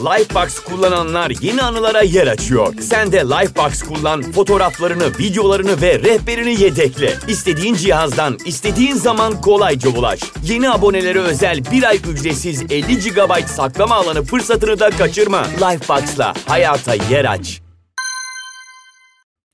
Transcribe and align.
Lifebox 0.00 0.58
kullananlar 0.58 1.32
yeni 1.40 1.62
anılara 1.62 2.02
yer 2.02 2.26
açıyor. 2.26 2.74
Sen 2.80 3.12
de 3.12 3.16
Lifebox 3.18 3.82
kullan, 3.82 4.22
fotoğraflarını, 4.22 5.18
videolarını 5.18 5.82
ve 5.82 5.98
rehberini 5.98 6.62
yedekle. 6.62 7.14
İstediğin 7.28 7.74
cihazdan, 7.74 8.38
istediğin 8.46 8.94
zaman 8.94 9.40
kolayca 9.40 9.90
ulaş. 9.90 10.20
Yeni 10.44 10.70
abonelere 10.70 11.18
özel 11.18 11.64
bir 11.72 11.82
ay 11.82 11.96
ücretsiz 11.96 12.62
50 12.62 12.98
GB 12.98 13.46
saklama 13.46 13.94
alanı 13.94 14.22
fırsatını 14.22 14.80
da 14.80 14.90
kaçırma. 14.90 15.42
Lifebox'la 15.44 16.34
hayata 16.46 16.94
yer 16.94 17.24
aç. 17.24 17.62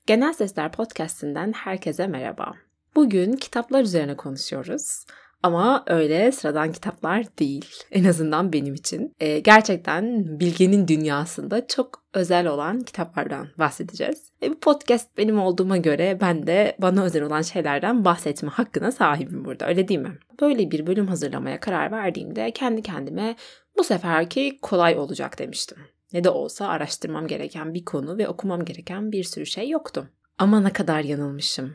Genel 0.05 0.33
Sesler 0.33 0.71
Podcast'inden 0.71 1.53
herkese 1.53 2.07
merhaba. 2.07 2.53
Bugün 2.95 3.33
kitaplar 3.33 3.81
üzerine 3.81 4.15
konuşuyoruz. 4.15 5.05
Ama 5.43 5.83
öyle 5.87 6.31
sıradan 6.31 6.71
kitaplar 6.71 7.25
değil. 7.39 7.65
En 7.91 8.03
azından 8.03 8.53
benim 8.53 8.73
için. 8.73 9.15
Ee, 9.19 9.39
gerçekten 9.39 10.25
bilgenin 10.39 10.87
dünyasında 10.87 11.67
çok 11.67 12.03
özel 12.13 12.47
olan 12.47 12.81
kitaplardan 12.81 13.47
bahsedeceğiz. 13.57 14.31
E, 14.43 14.49
bu 14.49 14.59
podcast 14.59 15.17
benim 15.17 15.39
olduğuma 15.39 15.77
göre 15.77 16.17
ben 16.21 16.47
de 16.47 16.75
bana 16.79 17.03
özel 17.03 17.23
olan 17.23 17.41
şeylerden 17.41 18.05
bahsetme 18.05 18.49
hakkına 18.49 18.91
sahibim 18.91 19.45
burada 19.45 19.67
öyle 19.67 19.87
değil 19.87 19.99
mi? 19.99 20.17
Böyle 20.41 20.71
bir 20.71 20.87
bölüm 20.87 21.07
hazırlamaya 21.07 21.59
karar 21.59 21.91
verdiğimde 21.91 22.51
kendi 22.51 22.81
kendime 22.81 23.35
bu 23.77 23.83
seferki 23.83 24.59
kolay 24.61 24.97
olacak 24.99 25.39
demiştim. 25.39 25.77
Ne 26.13 26.23
de 26.23 26.29
olsa 26.29 26.67
araştırmam 26.67 27.27
gereken 27.27 27.73
bir 27.73 27.85
konu 27.85 28.17
ve 28.17 28.27
okumam 28.27 28.65
gereken 28.65 29.11
bir 29.11 29.23
sürü 29.23 29.45
şey 29.45 29.69
yoktu. 29.69 30.09
Ama 30.37 30.59
ne 30.59 30.73
kadar 30.73 30.99
yanılmışım 30.99 31.73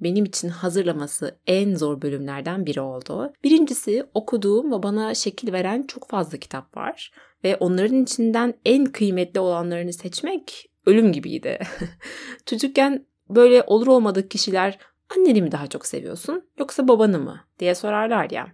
benim 0.00 0.24
için 0.24 0.48
hazırlaması 0.48 1.38
en 1.46 1.74
zor 1.74 2.02
bölümlerden 2.02 2.66
biri 2.66 2.80
oldu. 2.80 3.32
Birincisi 3.44 4.04
okuduğum 4.14 4.72
ve 4.72 4.82
bana 4.82 5.14
şekil 5.14 5.52
veren 5.52 5.82
çok 5.82 6.08
fazla 6.08 6.38
kitap 6.38 6.76
var 6.76 7.12
ve 7.44 7.56
onların 7.56 8.02
içinden 8.02 8.54
en 8.64 8.84
kıymetli 8.86 9.40
olanlarını 9.40 9.92
seçmek 9.92 10.70
ölüm 10.86 11.12
gibiydi. 11.12 11.58
Çocukken 12.46 13.06
böyle 13.30 13.62
olur 13.66 13.86
olmadık 13.86 14.30
kişiler 14.30 14.78
anneni 15.16 15.42
mi 15.42 15.52
daha 15.52 15.66
çok 15.66 15.86
seviyorsun 15.86 16.48
yoksa 16.58 16.88
babanı 16.88 17.18
mı 17.18 17.40
diye 17.58 17.74
sorarlar 17.74 18.30
ya. 18.30 18.46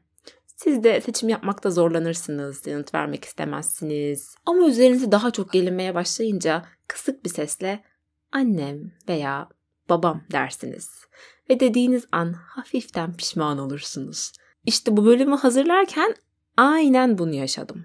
Siz 0.56 0.84
de 0.84 1.00
seçim 1.00 1.28
yapmakta 1.28 1.70
zorlanırsınız, 1.70 2.66
yanıt 2.66 2.94
vermek 2.94 3.24
istemezsiniz. 3.24 4.34
Ama 4.46 4.68
üzerinize 4.68 5.12
daha 5.12 5.30
çok 5.30 5.52
gelinmeye 5.52 5.94
başlayınca 5.94 6.64
kısık 6.88 7.24
bir 7.24 7.30
sesle 7.30 7.84
annem 8.32 8.92
veya 9.08 9.48
babam 9.92 10.22
dersiniz. 10.32 10.90
Ve 11.50 11.60
dediğiniz 11.60 12.06
an 12.12 12.32
hafiften 12.32 13.16
pişman 13.16 13.58
olursunuz. 13.58 14.32
İşte 14.66 14.96
bu 14.96 15.04
bölümü 15.04 15.36
hazırlarken 15.36 16.14
aynen 16.56 17.18
bunu 17.18 17.34
yaşadım. 17.34 17.84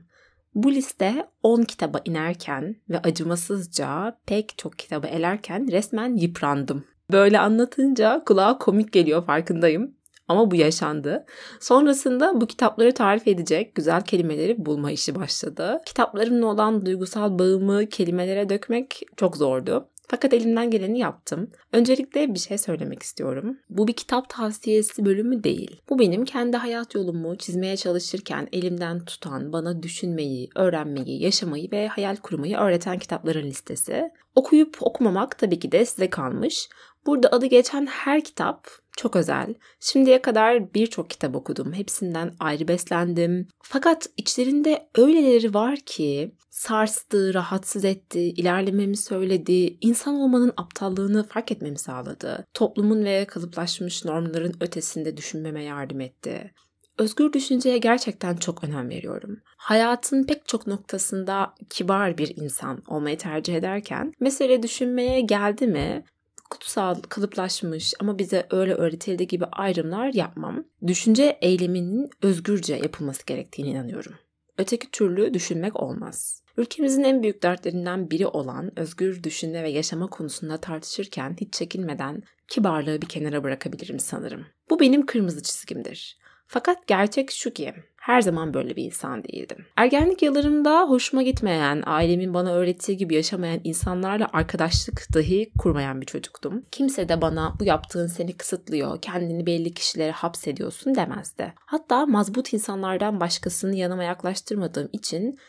Bu 0.55 0.71
liste 0.71 1.27
10 1.43 1.61
kitaba 1.61 2.01
inerken 2.05 2.75
ve 2.89 2.99
acımasızca 2.99 4.17
pek 4.25 4.57
çok 4.57 4.79
kitabı 4.79 5.07
elerken 5.07 5.71
resmen 5.71 6.15
yıprandım. 6.15 6.85
Böyle 7.11 7.39
anlatınca 7.39 8.23
kulağa 8.25 8.57
komik 8.57 8.93
geliyor 8.93 9.25
farkındayım. 9.25 9.97
Ama 10.27 10.51
bu 10.51 10.55
yaşandı. 10.55 11.25
Sonrasında 11.59 12.41
bu 12.41 12.47
kitapları 12.47 12.93
tarif 12.93 13.27
edecek 13.27 13.75
güzel 13.75 14.01
kelimeleri 14.01 14.65
bulma 14.65 14.91
işi 14.91 15.15
başladı. 15.15 15.81
Kitaplarımla 15.85 16.45
olan 16.45 16.85
duygusal 16.85 17.39
bağımı 17.39 17.85
kelimelere 17.85 18.49
dökmek 18.49 19.01
çok 19.17 19.37
zordu. 19.37 19.89
Fakat 20.07 20.33
elimden 20.33 20.71
geleni 20.71 20.99
yaptım. 20.99 21.49
Öncelikle 21.73 22.33
bir 22.33 22.39
şey 22.39 22.57
söylemek 22.57 23.03
istiyorum. 23.03 23.57
Bu 23.69 23.87
bir 23.87 23.93
kitap 23.93 24.29
tavsiyesi 24.29 25.05
bölümü 25.05 25.43
değil. 25.43 25.81
Bu 25.89 25.99
benim 25.99 26.25
kendi 26.25 26.57
hayat 26.57 26.95
yolumu 26.95 27.37
çizmeye 27.37 27.77
çalışırken 27.77 28.47
elimden 28.51 29.05
tutan, 29.05 29.53
bana 29.53 29.83
düşünmeyi, 29.83 30.49
öğrenmeyi, 30.55 31.23
yaşamayı 31.23 31.71
ve 31.71 31.87
hayal 31.87 32.15
kurmayı 32.15 32.57
öğreten 32.57 32.99
kitapların 32.99 33.47
listesi. 33.47 34.11
Okuyup 34.35 34.77
okumamak 34.81 35.37
tabii 35.37 35.59
ki 35.59 35.71
de 35.71 35.85
size 35.85 36.09
kalmış. 36.09 36.69
Burada 37.07 37.29
adı 37.31 37.45
geçen 37.45 37.85
her 37.85 38.23
kitap 38.23 38.67
çok 38.97 39.15
özel. 39.15 39.53
Şimdiye 39.79 40.21
kadar 40.21 40.73
birçok 40.73 41.09
kitap 41.09 41.35
okudum. 41.35 41.73
Hepsinden 41.73 42.33
ayrı 42.39 42.67
beslendim. 42.67 43.47
Fakat 43.63 44.09
içlerinde 44.17 44.89
öyleleri 44.95 45.53
var 45.53 45.79
ki 45.85 46.35
sarstı, 46.49 47.33
rahatsız 47.33 47.85
etti, 47.85 48.19
ilerlememi 48.19 48.97
söyledi, 48.97 49.77
insan 49.81 50.15
olmanın 50.15 50.53
aptallığını 50.57 51.27
fark 51.27 51.51
etmemi 51.51 51.77
sağladı. 51.77 52.45
Toplumun 52.53 53.05
ve 53.05 53.25
kalıplaşmış 53.25 54.05
normların 54.05 54.53
ötesinde 54.61 55.17
düşünmeme 55.17 55.63
yardım 55.63 56.01
etti. 56.01 56.53
Özgür 56.97 57.33
düşünceye 57.33 57.77
gerçekten 57.77 58.35
çok 58.35 58.63
önem 58.63 58.89
veriyorum. 58.89 59.41
Hayatın 59.57 60.23
pek 60.23 60.47
çok 60.47 60.67
noktasında 60.67 61.53
kibar 61.69 62.17
bir 62.17 62.37
insan 62.37 62.83
olmayı 62.87 63.17
tercih 63.17 63.55
ederken 63.55 64.13
mesele 64.19 64.63
düşünmeye 64.63 65.21
geldi 65.21 65.67
mi 65.67 66.03
kutsal, 66.49 66.95
kalıplaşmış 66.95 67.93
ama 67.99 68.19
bize 68.19 68.47
öyle 68.51 68.73
öğretildiği 68.73 69.27
gibi 69.27 69.45
ayrımlar 69.45 70.13
yapmam. 70.13 70.63
Düşünce 70.87 71.37
eyleminin 71.41 72.09
özgürce 72.21 72.75
yapılması 72.75 73.25
gerektiğine 73.25 73.71
inanıyorum. 73.71 74.13
Öteki 74.57 74.91
türlü 74.91 75.33
düşünmek 75.33 75.75
olmaz. 75.75 76.43
Ülkemizin 76.57 77.03
en 77.03 77.23
büyük 77.23 77.43
dertlerinden 77.43 78.11
biri 78.11 78.27
olan 78.27 78.79
özgür 78.79 79.23
düşünme 79.23 79.63
ve 79.63 79.69
yaşama 79.69 80.07
konusunda 80.07 80.57
tartışırken 80.57 81.35
hiç 81.41 81.53
çekinmeden 81.53 82.23
kibarlığı 82.47 83.01
bir 83.01 83.07
kenara 83.07 83.43
bırakabilirim 83.43 83.99
sanırım. 83.99 84.45
Bu 84.69 84.79
benim 84.79 85.05
kırmızı 85.05 85.43
çizgimdir. 85.43 86.17
Fakat 86.47 86.87
gerçek 86.87 87.31
şu 87.31 87.53
ki 87.53 87.73
her 88.07 88.21
zaman 88.21 88.53
böyle 88.53 88.75
bir 88.75 88.83
insan 88.83 89.23
değildim. 89.23 89.65
Ergenlik 89.75 90.21
yıllarımda 90.21 90.89
hoşuma 90.89 91.23
gitmeyen, 91.23 91.83
ailemin 91.85 92.33
bana 92.33 92.53
öğrettiği 92.53 92.97
gibi 92.97 93.15
yaşamayan 93.15 93.61
insanlarla 93.63 94.29
arkadaşlık 94.33 95.13
dahi 95.13 95.51
kurmayan 95.59 96.01
bir 96.01 96.05
çocuktum. 96.05 96.63
Kimse 96.71 97.09
de 97.09 97.21
bana 97.21 97.55
bu 97.59 97.63
yaptığın 97.63 98.07
seni 98.07 98.37
kısıtlıyor, 98.37 99.01
kendini 99.01 99.45
belli 99.45 99.73
kişilere 99.73 100.11
hapsediyorsun 100.11 100.95
demezdi. 100.95 101.53
Hatta 101.65 102.05
mazbut 102.05 102.53
insanlardan 102.53 103.19
başkasını 103.19 103.75
yanıma 103.75 104.03
yaklaştırmadığım 104.03 104.89
için 104.93 105.39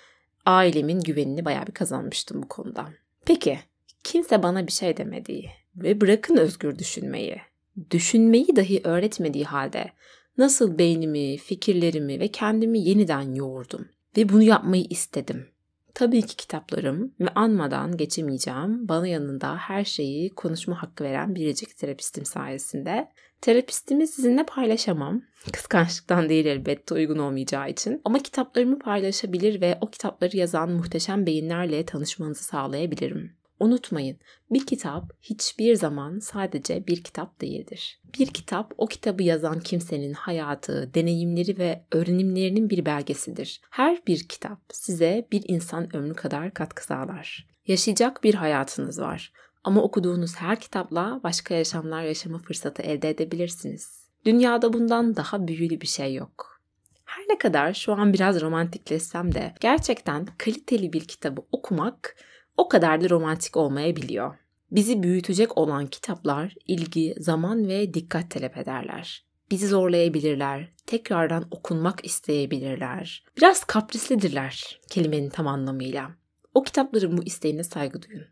ailemin 0.46 1.00
güvenini 1.00 1.44
bayağı 1.44 1.66
bir 1.66 1.72
kazanmıştım 1.72 2.42
bu 2.42 2.48
konuda. 2.48 2.88
Peki, 3.24 3.58
kimse 4.04 4.42
bana 4.42 4.66
bir 4.66 4.72
şey 4.72 4.96
demediği 4.96 5.50
ve 5.76 6.00
bırakın 6.00 6.36
özgür 6.36 6.78
düşünmeyi, 6.78 7.36
düşünmeyi 7.90 8.56
dahi 8.56 8.80
öğretmediği 8.84 9.44
halde 9.44 9.90
nasıl 10.38 10.78
beynimi, 10.78 11.36
fikirlerimi 11.36 12.20
ve 12.20 12.28
kendimi 12.28 12.78
yeniden 12.78 13.34
yoğurdum 13.34 13.88
ve 14.16 14.28
bunu 14.28 14.42
yapmayı 14.42 14.84
istedim. 14.90 15.46
Tabii 15.94 16.22
ki 16.22 16.36
kitaplarım 16.36 17.14
ve 17.20 17.28
anmadan 17.28 17.96
geçemeyeceğim 17.96 18.88
bana 18.88 19.06
yanında 19.06 19.56
her 19.56 19.84
şeyi 19.84 20.30
konuşma 20.30 20.82
hakkı 20.82 21.04
veren 21.04 21.34
biricik 21.34 21.76
terapistim 21.78 22.24
sayesinde. 22.24 23.08
Terapistimi 23.40 24.06
sizinle 24.06 24.46
paylaşamam. 24.46 25.22
Kıskançlıktan 25.52 26.28
değil 26.28 26.46
elbette 26.46 26.94
uygun 26.94 27.18
olmayacağı 27.18 27.70
için. 27.70 28.00
Ama 28.04 28.18
kitaplarımı 28.18 28.78
paylaşabilir 28.78 29.60
ve 29.60 29.78
o 29.80 29.90
kitapları 29.90 30.36
yazan 30.36 30.70
muhteşem 30.70 31.26
beyinlerle 31.26 31.84
tanışmanızı 31.84 32.44
sağlayabilirim. 32.44 33.37
Unutmayın, 33.60 34.18
bir 34.50 34.66
kitap 34.66 35.12
hiçbir 35.22 35.74
zaman 35.74 36.18
sadece 36.18 36.86
bir 36.86 37.02
kitap 37.02 37.40
değildir. 37.40 38.00
Bir 38.18 38.26
kitap 38.26 38.74
o 38.78 38.86
kitabı 38.86 39.22
yazan 39.22 39.60
kimsenin 39.60 40.12
hayatı, 40.12 40.90
deneyimleri 40.94 41.58
ve 41.58 41.84
öğrenimlerinin 41.92 42.70
bir 42.70 42.86
belgesidir. 42.86 43.60
Her 43.70 44.06
bir 44.06 44.28
kitap 44.28 44.60
size 44.72 45.28
bir 45.32 45.44
insan 45.48 45.96
ömrü 45.96 46.14
kadar 46.14 46.54
katkı 46.54 46.84
sağlar. 46.84 47.46
Yaşayacak 47.66 48.24
bir 48.24 48.34
hayatınız 48.34 49.00
var 49.00 49.32
ama 49.64 49.82
okuduğunuz 49.82 50.36
her 50.36 50.60
kitapla 50.60 51.20
başka 51.22 51.54
yaşamlar 51.54 52.02
yaşama 52.02 52.38
fırsatı 52.38 52.82
elde 52.82 53.10
edebilirsiniz. 53.10 54.08
Dünyada 54.24 54.72
bundan 54.72 55.16
daha 55.16 55.48
büyülü 55.48 55.80
bir 55.80 55.86
şey 55.86 56.14
yok. 56.14 56.60
Her 57.04 57.24
ne 57.28 57.38
kadar 57.38 57.74
şu 57.74 57.92
an 57.92 58.12
biraz 58.12 58.40
romantikleşsem 58.40 59.34
de 59.34 59.54
gerçekten 59.60 60.26
kaliteli 60.38 60.92
bir 60.92 61.04
kitabı 61.04 61.42
okumak 61.52 62.16
o 62.58 62.68
kadar 62.68 63.00
da 63.00 63.10
romantik 63.10 63.56
olmayabiliyor. 63.56 64.34
Bizi 64.70 65.02
büyütecek 65.02 65.58
olan 65.58 65.86
kitaplar 65.86 66.54
ilgi, 66.66 67.14
zaman 67.18 67.68
ve 67.68 67.94
dikkat 67.94 68.30
talep 68.30 68.56
ederler. 68.56 69.24
Bizi 69.50 69.68
zorlayabilirler, 69.68 70.68
tekrardan 70.86 71.44
okunmak 71.50 72.04
isteyebilirler. 72.04 73.24
Biraz 73.36 73.64
kaprislidirler 73.64 74.80
kelimenin 74.90 75.30
tam 75.30 75.46
anlamıyla. 75.46 76.10
O 76.54 76.62
kitapların 76.62 77.16
bu 77.18 77.22
isteğine 77.22 77.64
saygı 77.64 78.02
duyun. 78.02 78.24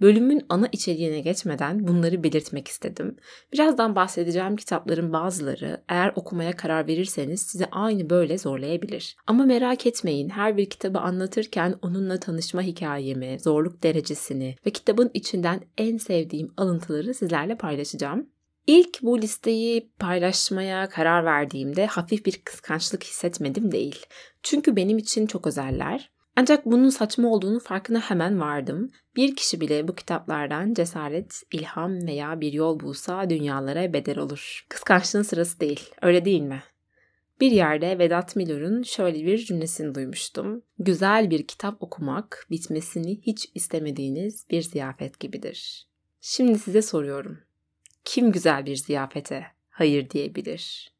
Bölümün 0.00 0.46
ana 0.48 0.68
içeriğine 0.72 1.20
geçmeden 1.20 1.88
bunları 1.88 2.22
belirtmek 2.22 2.68
istedim. 2.68 3.16
Birazdan 3.52 3.96
bahsedeceğim 3.96 4.56
kitapların 4.56 5.12
bazıları 5.12 5.82
eğer 5.88 6.12
okumaya 6.16 6.56
karar 6.56 6.86
verirseniz 6.86 7.42
sizi 7.42 7.66
aynı 7.66 8.10
böyle 8.10 8.38
zorlayabilir. 8.38 9.16
Ama 9.26 9.44
merak 9.44 9.86
etmeyin 9.86 10.28
her 10.28 10.56
bir 10.56 10.70
kitabı 10.70 10.98
anlatırken 10.98 11.74
onunla 11.82 12.20
tanışma 12.20 12.62
hikayemi, 12.62 13.40
zorluk 13.40 13.82
derecesini 13.82 14.56
ve 14.66 14.70
kitabın 14.70 15.10
içinden 15.14 15.60
en 15.78 15.96
sevdiğim 15.96 16.52
alıntıları 16.56 17.14
sizlerle 17.14 17.56
paylaşacağım. 17.56 18.26
İlk 18.66 19.02
bu 19.02 19.22
listeyi 19.22 19.90
paylaşmaya 19.98 20.88
karar 20.88 21.24
verdiğimde 21.24 21.86
hafif 21.86 22.26
bir 22.26 22.40
kıskançlık 22.44 23.04
hissetmedim 23.04 23.72
değil. 23.72 24.06
Çünkü 24.42 24.76
benim 24.76 24.98
için 24.98 25.26
çok 25.26 25.46
özeller 25.46 26.10
Ancak 26.40 26.66
bunun 26.66 26.88
saçma 26.88 27.28
olduğunu 27.28 27.60
farkına 27.60 28.00
hemen 28.00 28.40
vardım. 28.40 28.90
Bir 29.16 29.36
kişi 29.36 29.60
bile 29.60 29.88
bu 29.88 29.94
kitaplardan 29.94 30.74
cesaret, 30.74 31.42
ilham 31.52 32.06
veya 32.06 32.40
bir 32.40 32.52
yol 32.52 32.80
bulsa 32.80 33.30
dünyalara 33.30 33.92
bedel 33.92 34.18
olur. 34.18 34.66
Kıskançlığın 34.68 35.22
sırası 35.22 35.60
değil, 35.60 35.90
öyle 36.02 36.24
değil 36.24 36.42
mi? 36.42 36.62
Bir 37.40 37.50
yerde 37.50 37.98
Vedat 37.98 38.36
Milor'un 38.36 38.82
şöyle 38.82 39.26
bir 39.26 39.38
cümlesini 39.38 39.94
duymuştum. 39.94 40.62
Güzel 40.78 41.30
bir 41.30 41.46
kitap 41.46 41.82
okumak 41.82 42.46
bitmesini 42.50 43.20
hiç 43.22 43.50
istemediğiniz 43.54 44.46
bir 44.50 44.62
ziyafet 44.62 45.20
gibidir. 45.20 45.88
Şimdi 46.20 46.58
size 46.58 46.82
soruyorum. 46.82 47.38
Kim 48.04 48.32
güzel 48.32 48.66
bir 48.66 48.76
ziyafete 48.76 49.46
hayır 49.70 50.10
diyebilir? 50.10 50.92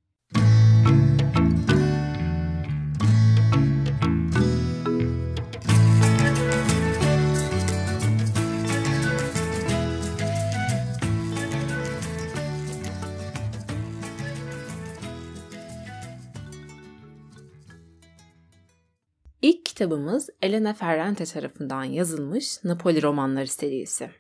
Kitabımız 19.79 20.31
Elena 20.43 20.75
Ferrante 20.75 21.25
tarafından 21.25 21.85
yazılmış 21.85 22.65
Napoli 22.65 23.03
romanları 23.03 23.47
serisi. 23.47 24.11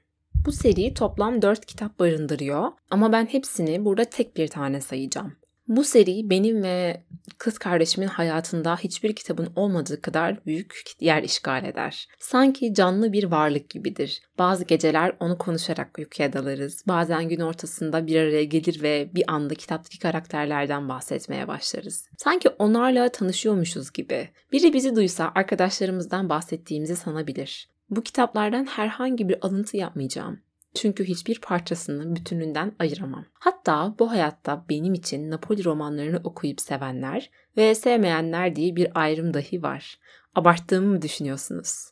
Bu 0.46 0.52
seri 0.52 0.94
toplam 0.94 1.43
4 1.43 1.66
kitap 1.66 1.99
barındırıyor 1.99 2.72
ama 2.90 3.12
ben 3.12 3.26
hepsini 3.26 3.84
burada 3.84 4.05
tek 4.05 4.37
bir 4.37 4.49
tane 4.49 4.81
sayacağım. 4.81 5.32
Bu 5.69 5.85
seri 5.85 6.31
benim 6.31 6.62
ve 6.62 7.03
kız 7.38 7.59
kardeşimin 7.59 8.06
hayatında 8.06 8.76
hiçbir 8.76 9.15
kitabın 9.15 9.53
olmadığı 9.56 10.00
kadar 10.00 10.47
büyük 10.47 10.82
yer 11.00 11.23
işgal 11.23 11.65
eder. 11.65 12.09
Sanki 12.19 12.75
canlı 12.75 13.12
bir 13.12 13.25
varlık 13.25 13.70
gibidir. 13.70 14.23
Bazı 14.38 14.65
geceler 14.65 15.12
onu 15.20 15.38
konuşarak 15.38 15.99
uykuya 15.99 16.32
dalarız. 16.32 16.85
Bazen 16.88 17.29
gün 17.29 17.41
ortasında 17.41 18.06
bir 18.06 18.17
araya 18.17 18.44
gelir 18.44 18.82
ve 18.82 19.11
bir 19.15 19.25
anda 19.32 19.55
kitaptaki 19.55 19.99
karakterlerden 19.99 20.88
bahsetmeye 20.88 21.49
başlarız. 21.49 22.09
Sanki 22.17 22.49
onlarla 22.49 23.09
tanışıyormuşuz 23.09 23.93
gibi. 23.93 24.29
Biri 24.53 24.73
bizi 24.73 24.97
duysa 24.97 25.32
arkadaşlarımızdan 25.35 26.29
bahsettiğimizi 26.29 26.97
sanabilir. 26.97 27.69
Bu 27.91 28.03
kitaplardan 28.03 28.65
herhangi 28.65 29.29
bir 29.29 29.47
alıntı 29.47 29.76
yapmayacağım. 29.76 30.41
Çünkü 30.78 31.04
hiçbir 31.04 31.40
parçasını 31.40 32.16
bütününden 32.16 32.72
ayıramam. 32.78 33.25
Hatta 33.32 33.94
bu 33.98 34.10
hayatta 34.10 34.64
benim 34.70 34.94
için 34.94 35.30
Napoli 35.30 35.64
romanlarını 35.64 36.20
okuyup 36.25 36.60
sevenler 36.60 37.30
ve 37.56 37.75
sevmeyenler 37.75 38.56
diye 38.56 38.76
bir 38.76 38.88
ayrım 38.94 39.34
dahi 39.34 39.62
var. 39.62 39.98
Abarttığımı 40.34 40.86
mı 40.86 41.02
düşünüyorsunuz? 41.02 41.90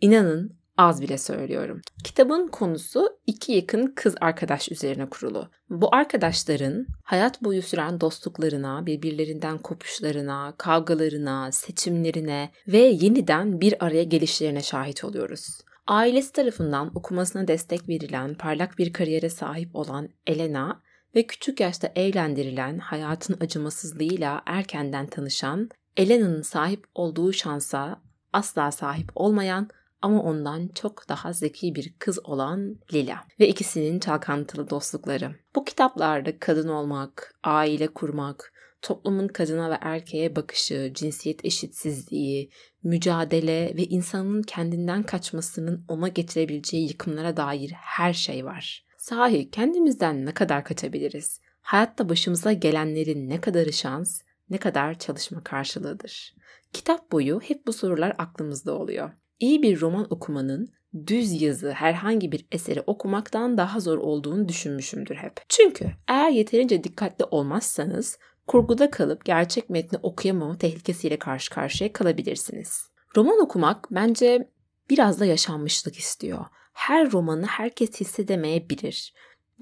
İnanın 0.00 0.58
az 0.76 1.02
bile 1.02 1.18
söylüyorum. 1.18 1.80
Kitabın 2.04 2.48
konusu 2.48 3.08
iki 3.26 3.52
yakın 3.52 3.92
kız 3.96 4.14
arkadaş 4.20 4.72
üzerine 4.72 5.08
kurulu. 5.08 5.50
Bu 5.70 5.94
arkadaşların 5.94 6.86
hayat 7.04 7.44
boyu 7.44 7.62
süren 7.62 8.00
dostluklarına, 8.00 8.86
birbirlerinden 8.86 9.58
kopuşlarına, 9.58 10.54
kavgalarına, 10.58 11.52
seçimlerine 11.52 12.50
ve 12.68 12.78
yeniden 12.78 13.60
bir 13.60 13.84
araya 13.84 14.02
gelişlerine 14.02 14.62
şahit 14.62 15.04
oluyoruz. 15.04 15.60
Ailesi 15.88 16.32
tarafından 16.32 16.90
okumasına 16.94 17.48
destek 17.48 17.88
verilen, 17.88 18.34
parlak 18.34 18.78
bir 18.78 18.92
kariyere 18.92 19.30
sahip 19.30 19.76
olan 19.76 20.08
Elena 20.26 20.82
ve 21.14 21.26
küçük 21.26 21.60
yaşta 21.60 21.92
evlendirilen, 21.96 22.78
hayatın 22.78 23.36
acımasızlığıyla 23.40 24.42
erkenden 24.46 25.06
tanışan, 25.06 25.70
Elena'nın 25.96 26.42
sahip 26.42 26.86
olduğu 26.94 27.32
şansa 27.32 28.02
asla 28.32 28.70
sahip 28.70 29.10
olmayan 29.14 29.68
ama 30.02 30.22
ondan 30.22 30.68
çok 30.74 31.08
daha 31.08 31.32
zeki 31.32 31.74
bir 31.74 31.94
kız 31.98 32.18
olan 32.24 32.76
Lila 32.92 33.24
ve 33.40 33.48
ikisinin 33.48 33.98
çalkantılı 33.98 34.70
dostlukları. 34.70 35.34
Bu 35.54 35.64
kitaplarda 35.64 36.38
kadın 36.38 36.68
olmak, 36.68 37.34
aile 37.44 37.88
kurmak, 37.88 38.52
toplumun 38.82 39.28
kadına 39.28 39.70
ve 39.70 39.78
erkeğe 39.80 40.36
bakışı, 40.36 40.90
cinsiyet 40.94 41.44
eşitsizliği, 41.44 42.50
mücadele 42.82 43.72
ve 43.76 43.84
insanın 43.84 44.42
kendinden 44.42 45.02
kaçmasının 45.02 45.84
ona 45.88 46.08
getirebileceği 46.08 46.88
yıkımlara 46.88 47.36
dair 47.36 47.70
her 47.70 48.12
şey 48.12 48.44
var. 48.44 48.84
Sahi 48.98 49.50
kendimizden 49.50 50.26
ne 50.26 50.34
kadar 50.34 50.64
kaçabiliriz? 50.64 51.40
Hayatta 51.60 52.08
başımıza 52.08 52.52
gelenlerin 52.52 53.28
ne 53.28 53.40
kadarı 53.40 53.72
şans, 53.72 54.20
ne 54.50 54.58
kadar 54.58 54.98
çalışma 54.98 55.44
karşılığıdır? 55.44 56.34
Kitap 56.72 57.12
boyu 57.12 57.40
hep 57.40 57.66
bu 57.66 57.72
sorular 57.72 58.14
aklımızda 58.18 58.78
oluyor. 58.78 59.10
İyi 59.40 59.62
bir 59.62 59.80
roman 59.80 60.06
okumanın 60.10 60.68
düz 61.06 61.42
yazı 61.42 61.70
herhangi 61.70 62.32
bir 62.32 62.46
eseri 62.52 62.80
okumaktan 62.80 63.58
daha 63.58 63.80
zor 63.80 63.98
olduğunu 63.98 64.48
düşünmüşümdür 64.48 65.14
hep. 65.16 65.32
Çünkü 65.48 65.90
eğer 66.08 66.30
yeterince 66.30 66.84
dikkatli 66.84 67.24
olmazsanız 67.24 68.18
kurguda 68.48 68.90
kalıp 68.90 69.24
gerçek 69.24 69.70
metni 69.70 69.98
okuyamama 70.02 70.58
tehlikesiyle 70.58 71.18
karşı 71.18 71.50
karşıya 71.50 71.92
kalabilirsiniz. 71.92 72.88
Roman 73.16 73.40
okumak 73.42 73.88
bence 73.90 74.50
biraz 74.90 75.20
da 75.20 75.24
yaşanmışlık 75.24 75.96
istiyor. 75.96 76.44
Her 76.72 77.12
romanı 77.12 77.46
herkes 77.46 78.00
hissedemeyebilir 78.00 79.14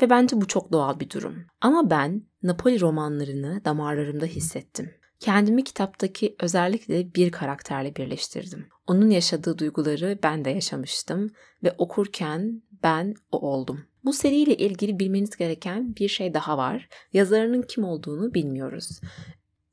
ve 0.03 0.11
bence 0.11 0.41
bu 0.41 0.49
çok 0.49 0.73
doğal 0.73 1.01
bir 1.01 1.11
durum. 1.11 1.47
Ama 1.61 1.91
ben 1.91 2.23
Napoli 2.43 2.81
romanlarını 2.81 3.65
damarlarımda 3.65 4.27
hissettim. 4.27 4.91
Kendimi 5.21 5.65
kitaptaki 5.65 6.37
özellikle 6.41 7.15
bir 7.15 7.33
karakterle 7.33 7.97
birleştirdim. 7.97 8.69
Onun 8.87 9.11
yaşadığı 9.11 9.59
duyguları 9.59 10.19
ben 10.23 10.45
de 10.45 10.51
yaşamıştım 10.51 11.31
ve 11.65 11.75
okurken 11.79 12.63
ben 12.83 13.15
o 13.33 13.39
oldum. 13.39 13.85
Bu 14.07 14.13
seriyle 14.13 14.57
ilgili 14.57 14.99
bilmeniz 14.99 15.37
gereken 15.37 15.97
bir 15.97 16.09
şey 16.09 16.35
daha 16.35 16.59
var. 16.59 16.89
Yazarının 17.13 17.63
kim 17.63 17.85
olduğunu 17.85 18.35
bilmiyoruz. 18.35 19.01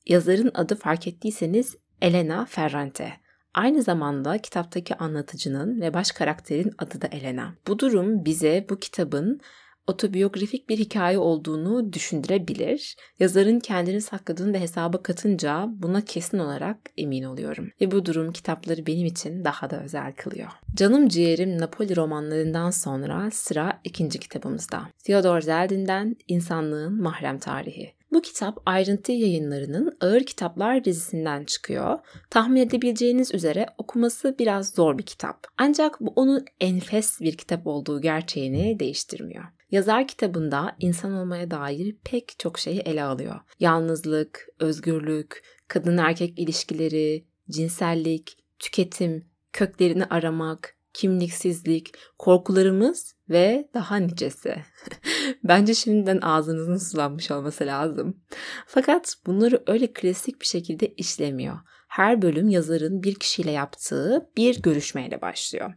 Yazarın 0.06 0.52
adı 0.54 0.76
fark 0.76 1.08
ettiyseniz 1.08 1.76
Elena 2.02 2.46
Ferrante. 2.46 3.14
Aynı 3.54 3.84
zamanda 3.84 4.38
kitaptaki 4.38 4.96
anlatıcının 4.96 5.82
ve 5.82 5.94
baş 5.94 6.12
karakterin 6.12 6.74
adı 6.78 7.02
da 7.02 7.08
Elena. 7.08 7.56
Bu 7.68 7.80
durum 7.80 8.26
bize 8.26 8.66
bu 8.70 8.80
kitabın 8.80 9.40
otobiyografik 9.88 10.70
bir 10.70 10.78
hikaye 10.78 11.18
olduğunu 11.18 11.94
düşündürebilir. 11.94 12.96
Yazarın 13.20 13.60
kendini 13.60 14.02
sakladığını 14.02 14.54
da 14.54 14.58
hesaba 14.58 15.04
katınca 15.04 15.66
buna 15.70 16.02
kesin 16.02 16.40
olarak 16.40 16.78
emin 16.98 17.24
oluyorum. 17.24 17.72
Ve 17.82 17.92
bu 17.92 18.06
durum 18.06 18.32
kitapları 18.32 18.86
benim 18.86 19.06
için 19.06 19.46
daha 19.46 19.70
da 19.70 19.84
özel 19.84 20.14
kılıyor. 20.14 20.50
Canım 20.76 21.08
Ciğerim 21.08 21.58
Napoli 21.58 21.96
romanlarından 21.96 22.72
sonra 22.72 23.32
sıra 23.32 23.80
ikinci 23.84 24.20
kitabımızda. 24.20 24.90
Theodor 25.04 25.42
Zeldin'den 25.42 26.16
İnsanlığın 26.28 27.02
Mahrem 27.02 27.40
Tarihi. 27.40 27.94
Bu 28.14 28.22
kitap 28.22 28.62
ayrıntı 28.66 29.12
yayınlarının 29.12 29.98
ağır 30.02 30.24
kitaplar 30.24 30.86
dizisinden 30.86 31.44
çıkıyor. 31.44 32.00
Tahmin 32.30 32.62
edebileceğiniz 32.62 33.34
üzere 33.34 33.66
okuması 33.78 34.36
biraz 34.40 34.70
zor 34.70 34.98
bir 34.98 35.04
kitap. 35.04 35.48
Ancak 35.58 36.00
bu 36.00 36.14
onun 36.16 36.46
enfes 36.62 37.22
bir 37.22 37.38
kitap 37.38 37.68
olduğu 37.68 38.02
gerçeğini 38.02 38.80
değiştirmiyor. 38.80 39.44
Yazar 39.72 40.08
kitabında 40.08 40.76
insan 40.80 41.14
olmaya 41.14 41.52
dair 41.52 41.96
pek 42.04 42.40
çok 42.40 42.60
şeyi 42.60 42.80
ele 42.80 43.04
alıyor. 43.04 43.40
Yalnızlık, 43.60 44.48
özgürlük, 44.60 45.44
kadın 45.68 45.98
erkek 45.98 46.40
ilişkileri, 46.40 47.26
cinsellik, 47.50 48.38
tüketim, 48.60 49.26
köklerini 49.54 50.06
aramak, 50.06 50.76
kimliksizlik, 50.94 51.94
korkularımız 52.20 53.16
ve 53.34 53.70
daha 53.74 53.96
nicesi. 53.96 54.56
Bence 55.44 55.74
şimdiden 55.74 56.20
ağzınızın 56.22 56.78
sulanmış 56.78 57.32
olması 57.32 57.66
lazım. 57.66 58.22
Fakat 58.68 59.16
bunları 59.26 59.64
öyle 59.68 59.94
klasik 59.94 60.42
bir 60.42 60.46
şekilde 60.46 60.88
işlemiyor. 60.88 61.58
Her 61.88 62.22
bölüm 62.22 62.50
yazarın 62.50 63.04
bir 63.04 63.16
kişiyle 63.16 63.52
yaptığı 63.52 64.30
bir 64.38 64.62
görüşmeyle 64.62 65.22
başlıyor. 65.22 65.74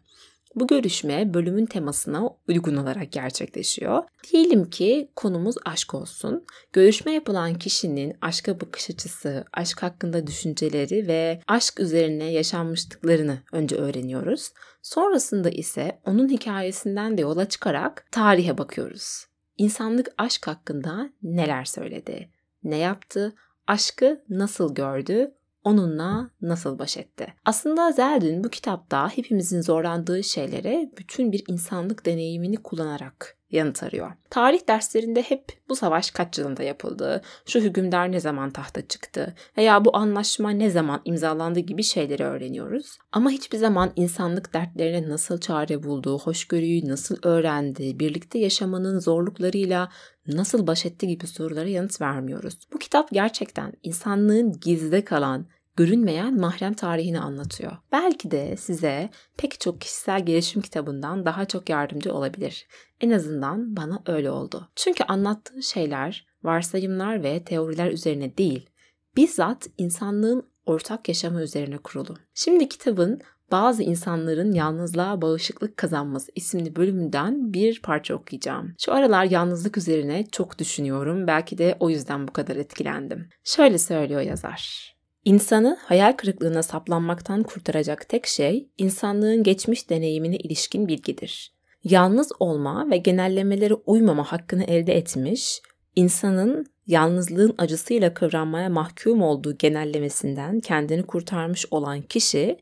Bu 0.56 0.66
görüşme 0.66 1.34
bölümün 1.34 1.66
temasına 1.66 2.30
uygun 2.48 2.76
olarak 2.76 3.12
gerçekleşiyor. 3.12 4.02
Diyelim 4.32 4.70
ki 4.70 5.10
konumuz 5.16 5.54
aşk 5.64 5.94
olsun. 5.94 6.44
Görüşme 6.72 7.12
yapılan 7.12 7.54
kişinin 7.54 8.16
aşka 8.20 8.60
bakış 8.60 8.90
açısı, 8.90 9.44
aşk 9.52 9.82
hakkında 9.82 10.26
düşünceleri 10.26 11.06
ve 11.06 11.40
aşk 11.48 11.80
üzerine 11.80 12.32
yaşanmışlıklarını 12.32 13.38
önce 13.52 13.76
öğreniyoruz. 13.76 14.52
Sonrasında 14.82 15.50
ise 15.50 16.00
onun 16.04 16.28
hikayesinden 16.28 17.18
de 17.18 17.22
yola 17.22 17.48
çıkarak 17.48 18.06
tarihe 18.12 18.58
bakıyoruz. 18.58 19.26
İnsanlık 19.56 20.08
aşk 20.18 20.46
hakkında 20.46 21.10
neler 21.22 21.64
söyledi? 21.64 22.30
Ne 22.64 22.76
yaptı? 22.76 23.34
Aşkı 23.66 24.25
nasıl 24.28 24.75
gördü? 24.75 25.34
Onunla 25.66 26.30
nasıl 26.42 26.78
baş 26.78 26.96
etti? 26.96 27.35
Aslında 27.44 27.92
Zeldin 27.92 28.44
bu 28.44 28.49
kitapta 28.49 29.08
hepimizin 29.08 29.61
zorlandığı 29.61 30.25
şeylere 30.25 30.90
bütün 30.99 31.32
bir 31.32 31.44
insanlık 31.49 32.06
deneyimini 32.06 32.56
kullanarak 32.56 33.37
yanıt 33.50 33.82
arıyor. 33.82 34.12
Tarih 34.30 34.68
derslerinde 34.68 35.23
hep 35.23 35.44
bu 35.68 35.76
savaş 35.76 36.11
kaç 36.11 36.38
yılında 36.38 36.62
yapıldı, 36.62 37.23
şu 37.46 37.61
hükümdar 37.61 38.12
ne 38.12 38.20
zaman 38.20 38.50
tahta 38.50 38.88
çıktı 38.88 39.35
veya 39.58 39.85
bu 39.85 39.96
anlaşma 39.96 40.50
ne 40.50 40.70
zaman 40.70 41.00
imzalandı 41.04 41.61
gibi 41.61 41.82
şeyleri 41.82 42.25
öğreniyoruz. 42.25 42.99
Ama 43.12 43.30
hiçbir 43.30 43.58
zaman 43.58 43.92
insanlık 43.96 44.54
dertlerine 44.54 45.08
nasıl 45.08 45.38
çare 45.38 45.82
buldu, 45.82 46.18
hoşgörüyü 46.18 46.88
nasıl 46.88 47.16
öğrendi, 47.23 47.99
birlikte 47.99 48.38
yaşamanın 48.38 48.99
zorluklarıyla 48.99 49.88
nasıl 50.26 50.66
baş 50.66 50.87
etti 50.87 51.06
gibi 51.06 51.26
sorulara 51.26 51.68
yanıt 51.68 52.00
vermiyoruz. 52.00 52.58
Bu 52.73 52.78
kitap 52.78 53.08
gerçekten 53.12 53.73
insanlığın 53.82 54.52
gizde 54.61 55.04
kalan, 55.04 55.46
görünmeyen 55.76 56.40
mahrem 56.40 56.75
tarihini 56.75 57.21
anlatıyor. 57.21 57.73
Belki 57.92 58.30
de 58.30 58.56
size 58.56 59.11
pek 59.37 59.61
çok 59.61 59.80
kişisel 59.80 60.26
gelişim 60.26 60.62
kitabından 60.62 61.26
daha 61.26 61.45
çok 61.45 61.68
yardımcı 61.68 62.14
olabilir. 62.14 62.66
En 63.00 63.11
azından 63.11 63.76
bana 63.76 64.02
öyle 64.06 64.30
oldu. 64.30 64.68
Çünkü 64.76 65.04
anlattığı 65.04 65.62
şeyler 65.62 66.26
varsayımlar 66.42 67.23
ve 67.23 67.45
teoriler 67.45 67.90
üzerine 67.90 68.38
değil, 68.38 68.71
bizzat 69.16 69.66
insanlığın 69.78 70.47
ortak 70.66 71.09
yaşamı 71.09 71.42
üzerine 71.42 71.78
kurulu. 71.78 72.16
Şimdi 72.35 72.68
kitabın 72.68 73.21
bazı 73.50 73.83
insanların 73.83 74.52
yalnızlığa 74.52 75.23
bağışıklık 75.23 75.76
kazanması 75.76 76.33
isimli 76.35 76.76
bölümünden 76.76 77.52
bir 77.52 77.83
parça 77.83 78.14
okuyacağım. 78.14 78.75
Şu 78.78 78.92
aralar 78.92 79.25
yalnızlık 79.25 79.76
üzerine 79.76 80.26
çok 80.33 80.59
düşünüyorum. 80.59 81.26
Belki 81.26 81.59
de 81.59 81.76
o 81.80 81.90
yüzden 81.90 82.28
bu 82.28 82.33
kadar 82.33 82.56
etkilendim. 82.56 83.28
Şöyle 83.45 83.78
söylüyor 83.78 84.21
yazar. 84.21 84.95
İnsanı 85.26 85.76
hayal 85.80 86.12
kırıklığına 86.12 86.62
saplanmaktan 86.62 87.42
kurtaracak 87.42 88.09
tek 88.09 88.26
şey 88.26 88.68
insanlığın 88.78 89.42
geçmiş 89.42 89.90
deneyimine 89.90 90.37
ilişkin 90.37 90.88
bilgidir. 90.88 91.52
Yalnız 91.85 92.33
olma 92.40 92.90
ve 92.90 92.97
genellemelere 92.97 93.75
uymama 93.75 94.33
hakkını 94.33 94.64
elde 94.64 94.97
etmiş, 94.97 95.61
insanın 95.97 96.66
yalnızlığın 96.87 97.54
acısıyla 97.59 98.14
kıvranmaya 98.14 98.68
mahkum 98.68 99.23
olduğu 99.23 99.59
genellemesinden 99.59 100.61
kendini 100.61 101.02
kurtarmış 101.02 101.66
olan 101.71 102.02
kişi, 102.02 102.59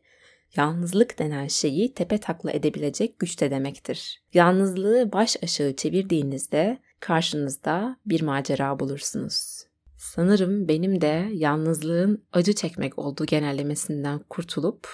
yalnızlık 0.56 1.18
denen 1.18 1.46
şeyi 1.46 1.94
tepe 1.94 2.18
takla 2.18 2.50
edebilecek 2.50 3.18
güçte 3.18 3.50
demektir. 3.50 4.22
Yalnızlığı 4.34 5.12
baş 5.12 5.36
aşağı 5.42 5.76
çevirdiğinizde 5.76 6.78
karşınızda 7.00 7.96
bir 8.06 8.22
macera 8.22 8.78
bulursunuz. 8.80 9.64
Sanırım 10.04 10.68
benim 10.68 11.00
de 11.00 11.28
yalnızlığın 11.32 12.24
acı 12.32 12.52
çekmek 12.52 12.98
olduğu 12.98 13.26
genellemesinden 13.26 14.18
kurtulup 14.18 14.88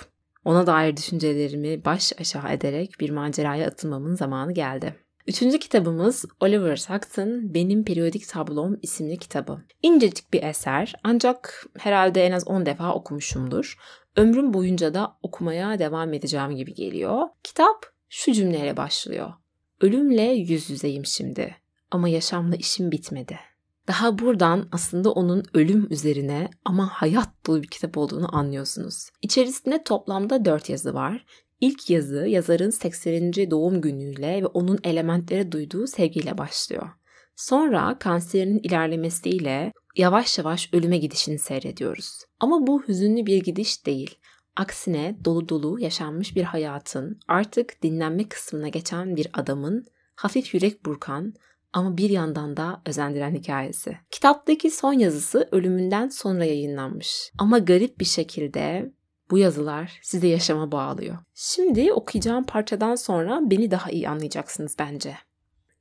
ona 0.45 0.67
dair 0.67 0.97
düşüncelerimi 0.97 1.85
baş 1.85 2.13
aşağı 2.21 2.53
ederek 2.53 2.95
bir 3.01 3.11
maceraya 3.11 3.67
atılmamın 3.67 4.15
zamanı 4.15 4.53
geldi. 4.55 4.97
Üçüncü 5.27 5.59
kitabımız 5.59 6.25
Oliver 6.41 6.77
Sacks'ın 6.77 7.55
Benim 7.55 7.85
Periyodik 7.85 8.29
Tablom 8.29 8.79
isimli 8.83 9.17
kitabı. 9.19 9.63
İncecik 9.83 10.33
bir 10.33 10.43
eser 10.43 10.95
ancak 11.05 11.67
herhalde 11.79 12.25
en 12.25 12.33
az 12.33 12.49
10 12.49 12.67
defa 12.67 12.95
okumuşumdur. 12.95 13.79
Ömrüm 14.17 14.55
boyunca 14.55 14.95
da 14.95 15.17
okumaya 15.23 15.79
devam 15.79 16.15
edeceğim 16.15 16.57
gibi 16.57 16.75
geliyor. 16.75 17.29
Kitap 17.45 17.87
şu 18.09 18.33
cümleyle 18.33 18.77
başlıyor. 18.77 19.33
Ölümle 19.81 20.23
yüz 20.23 20.71
yüzeyim 20.71 21.07
şimdi 21.07 21.57
ama 21.91 22.09
yaşamla 22.09 22.57
işim 22.57 22.93
bitmedi. 22.93 23.50
Daha 23.91 24.19
buradan 24.19 24.69
aslında 24.73 25.13
onun 25.13 25.45
ölüm 25.55 25.87
üzerine 25.91 26.51
ama 26.65 26.89
hayat 26.89 27.29
dolu 27.47 27.63
bir 27.63 27.69
kitap 27.69 27.99
olduğunu 27.99 28.37
anlıyorsunuz. 28.37 29.11
İçerisinde 29.23 29.85
toplamda 29.85 30.45
4 30.45 30.69
yazı 30.69 30.95
var. 30.95 31.25
İlk 31.61 31.91
yazı 31.91 32.17
yazarın 32.17 32.71
80. 32.71 33.33
doğum 33.33 33.81
günüyle 33.81 34.43
ve 34.43 34.47
onun 34.47 34.79
elementlere 34.85 35.53
duyduğu 35.53 35.87
sevgiyle 35.87 36.39
başlıyor. 36.39 36.89
Sonra 37.37 37.99
kanserinin 37.99 38.61
ilerlemesiyle 38.63 39.73
yavaş 39.97 40.39
yavaş 40.39 40.75
ölüme 40.75 40.99
gidişini 40.99 41.39
seyrediyoruz. 41.39 42.25
Ama 42.41 42.67
bu 42.67 42.83
hüzünlü 42.89 43.27
bir 43.27 43.43
gidiş 43.43 43.87
değil. 43.87 44.19
Aksine 44.57 45.17
dolu 45.25 45.49
dolu 45.49 45.81
yaşanmış 45.81 46.37
bir 46.37 46.43
hayatın, 46.43 47.21
artık 47.29 47.83
dinlenme 47.83 48.29
kısmına 48.29 48.69
geçen 48.69 49.17
bir 49.17 49.29
adamın, 49.33 49.87
hafif 50.15 50.55
yürek 50.55 50.85
burkan, 50.87 51.35
ama 51.73 51.97
bir 51.97 52.11
yandan 52.11 52.57
da 52.57 52.83
özendiren 52.87 53.35
hikayesi. 53.35 53.97
Kitaptaki 54.11 54.71
son 54.71 54.93
yazısı 54.93 55.49
ölümünden 55.53 56.09
sonra 56.09 56.45
yayınlanmış. 56.45 57.33
Ama 57.39 57.59
garip 57.59 58.01
bir 58.01 58.05
şekilde 58.05 58.93
bu 59.31 59.39
yazılar 59.39 60.01
sizi 60.03 60.27
yaşama 60.27 60.73
bağlıyor. 60.73 61.19
Şimdi 61.35 61.93
okuyacağım 61.93 62.45
parçadan 62.45 62.95
sonra 62.95 63.41
beni 63.43 63.71
daha 63.71 63.91
iyi 63.91 64.09
anlayacaksınız 64.09 64.77
bence. 64.79 65.17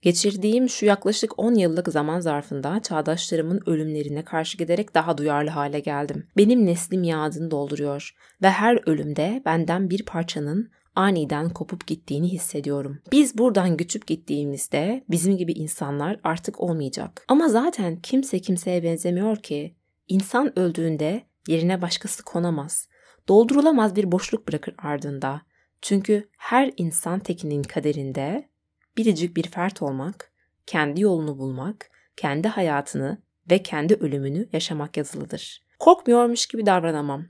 Geçirdiğim 0.02 0.70
şu 0.70 0.86
yaklaşık 0.86 1.40
10 1.40 1.54
yıllık 1.54 1.88
zaman 1.88 2.20
zarfında 2.20 2.80
çağdaşlarımın 2.82 3.62
ölümlerine 3.66 4.24
karşı 4.24 4.58
giderek 4.58 4.96
daha 4.96 5.18
duyarlı 5.18 5.50
hale 5.50 5.80
geldim. 5.80 6.28
Benim 6.38 6.66
neslim 6.66 7.04
yağdını 7.04 7.52
dolduruyor 7.52 8.16
ve 8.42 8.50
her 8.50 8.90
ölümde 8.90 9.42
benden 9.46 9.90
bir 9.90 10.06
parçanın 10.06 10.72
aniden 11.00 11.50
kopup 11.50 11.88
gittiğini 11.88 12.28
hissediyorum. 12.28 13.02
Biz 13.12 13.38
buradan 13.38 13.78
göçüp 13.78 14.08
gittiğimizde 14.08 15.04
bizim 15.10 15.38
gibi 15.38 15.52
insanlar 15.52 16.20
artık 16.24 16.62
olmayacak. 16.62 17.26
Ama 17.28 17.50
zaten 17.50 17.96
kimse 17.96 18.40
kimseye 18.40 18.84
benzemiyor 18.84 19.38
ki. 19.38 19.76
İnsan 20.08 20.60
öldüğünde 20.60 21.24
yerine 21.48 21.82
başkası 21.82 22.24
konamaz. 22.24 22.90
Doldurulamaz 23.28 23.96
bir 23.96 24.12
boşluk 24.12 24.48
bırakır 24.48 24.76
ardında. 24.78 25.42
Çünkü 25.82 26.30
her 26.38 26.74
insan 26.78 27.20
tekinin 27.20 27.64
kaderinde 27.64 28.50
biricik 28.98 29.38
bir 29.38 29.44
fert 29.44 29.82
olmak, 29.82 30.32
kendi 30.66 31.02
yolunu 31.02 31.38
bulmak, 31.38 31.90
kendi 32.18 32.48
hayatını 32.48 33.18
ve 33.52 33.64
kendi 33.64 33.94
ölümünü 33.94 34.50
yaşamak 34.54 34.98
yazılıdır. 34.98 35.62
Korkmuyormuş 35.80 36.46
gibi 36.46 36.66
davranamam. 36.66 37.26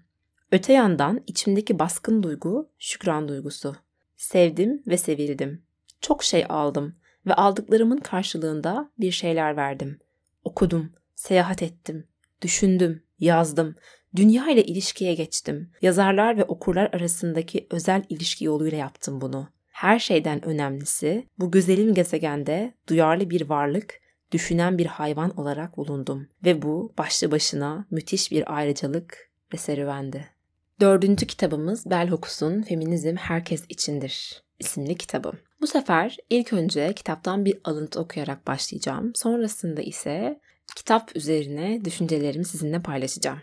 Öte 0.51 0.73
yandan 0.73 1.23
içimdeki 1.27 1.79
baskın 1.79 2.23
duygu 2.23 2.69
şükran 2.79 3.27
duygusu. 3.27 3.75
Sevdim 4.17 4.83
ve 4.87 4.97
sevildim. 4.97 5.63
Çok 6.01 6.23
şey 6.23 6.45
aldım 6.49 6.95
ve 7.25 7.33
aldıklarımın 7.33 7.97
karşılığında 7.97 8.91
bir 8.99 9.11
şeyler 9.11 9.57
verdim. 9.57 9.99
Okudum, 10.43 10.91
seyahat 11.15 11.63
ettim, 11.63 12.07
düşündüm, 12.41 13.03
yazdım, 13.19 13.75
dünya 14.15 14.49
ile 14.49 14.63
ilişkiye 14.63 15.13
geçtim. 15.13 15.71
Yazarlar 15.81 16.37
ve 16.37 16.43
okurlar 16.43 16.89
arasındaki 16.93 17.67
özel 17.71 18.03
ilişki 18.09 18.45
yoluyla 18.45 18.77
yaptım 18.77 19.21
bunu. 19.21 19.49
Her 19.67 19.99
şeyden 19.99 20.45
önemlisi 20.45 21.27
bu 21.37 21.51
güzelim 21.51 21.93
gezegende 21.93 22.73
duyarlı 22.87 23.29
bir 23.29 23.49
varlık, 23.49 23.99
düşünen 24.31 24.77
bir 24.77 24.85
hayvan 24.85 25.39
olarak 25.39 25.77
bulundum 25.77 26.27
ve 26.45 26.61
bu 26.61 26.93
başlı 26.97 27.31
başına 27.31 27.85
müthiş 27.91 28.31
bir 28.31 28.57
ayrıcalık 28.57 29.31
ve 29.53 29.57
serüvendi. 29.57 30.38
Dördüncü 30.79 31.27
kitabımız 31.27 31.89
Bell 31.89 32.09
Hooks'un 32.09 32.61
Feminizm 32.61 33.15
Herkes 33.15 33.65
İçindir 33.69 34.43
isimli 34.59 34.97
kitabı. 34.97 35.31
Bu 35.61 35.67
sefer 35.67 36.17
ilk 36.29 36.53
önce 36.53 36.93
kitaptan 36.93 37.45
bir 37.45 37.59
alıntı 37.63 37.99
okuyarak 37.99 38.47
başlayacağım. 38.47 39.11
Sonrasında 39.15 39.81
ise 39.81 40.39
kitap 40.75 41.15
üzerine 41.15 41.85
düşüncelerimi 41.85 42.45
sizinle 42.45 42.81
paylaşacağım. 42.81 43.39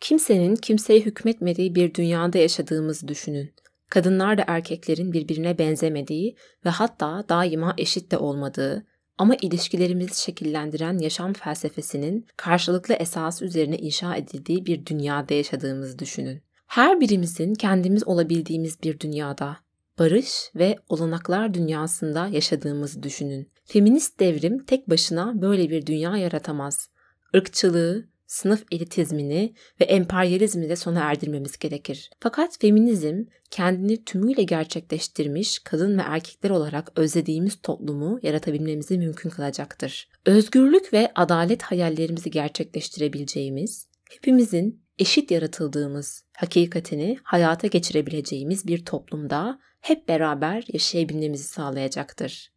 Kimsenin 0.00 0.56
kimseye 0.56 1.00
hükmetmediği 1.00 1.74
bir 1.74 1.94
dünyada 1.94 2.38
yaşadığımızı 2.38 3.08
düşünün. 3.08 3.54
Kadınlar 3.90 4.38
da 4.38 4.44
erkeklerin 4.46 5.12
birbirine 5.12 5.58
benzemediği 5.58 6.36
ve 6.64 6.70
hatta 6.70 7.24
daima 7.28 7.74
eşit 7.78 8.10
de 8.10 8.18
olmadığı 8.18 8.86
ama 9.18 9.34
ilişkilerimizi 9.40 10.22
şekillendiren 10.22 10.98
yaşam 10.98 11.32
felsefesinin 11.32 12.26
karşılıklı 12.36 12.94
esas 12.94 13.42
üzerine 13.42 13.78
inşa 13.78 14.16
edildiği 14.16 14.66
bir 14.66 14.86
dünyada 14.86 15.34
yaşadığımızı 15.34 15.98
düşünün. 15.98 16.43
Her 16.66 17.00
birimizin 17.00 17.54
kendimiz 17.54 18.08
olabildiğimiz 18.08 18.82
bir 18.82 19.00
dünyada, 19.00 19.56
barış 19.98 20.50
ve 20.54 20.76
olanaklar 20.88 21.54
dünyasında 21.54 22.26
yaşadığımızı 22.26 23.02
düşünün. 23.02 23.50
Feminist 23.64 24.20
devrim 24.20 24.64
tek 24.64 24.90
başına 24.90 25.42
böyle 25.42 25.70
bir 25.70 25.86
dünya 25.86 26.16
yaratamaz. 26.16 26.88
Irkçılığı, 27.34 28.04
sınıf 28.26 28.64
elitizmini 28.72 29.54
ve 29.80 29.84
emperyalizmi 29.84 30.68
de 30.68 30.76
sona 30.76 31.00
erdirmemiz 31.00 31.58
gerekir. 31.58 32.10
Fakat 32.20 32.60
feminizm 32.60 33.24
kendini 33.50 34.04
tümüyle 34.04 34.42
gerçekleştirmiş 34.42 35.58
kadın 35.58 35.98
ve 35.98 36.02
erkekler 36.02 36.50
olarak 36.50 36.92
özlediğimiz 36.96 37.62
toplumu 37.62 38.18
yaratabilmemizi 38.22 38.98
mümkün 38.98 39.30
kılacaktır. 39.30 40.08
Özgürlük 40.26 40.92
ve 40.92 41.12
adalet 41.14 41.62
hayallerimizi 41.62 42.30
gerçekleştirebileceğimiz, 42.30 43.88
hepimizin 44.10 44.82
eşit 44.98 45.30
yaratıldığımız 45.30 46.23
hakikatini 46.36 47.18
hayata 47.22 47.66
geçirebileceğimiz 47.66 48.66
bir 48.66 48.84
toplumda 48.84 49.58
hep 49.80 50.08
beraber 50.08 50.64
yaşayabilmemizi 50.72 51.44
sağlayacaktır. 51.44 52.52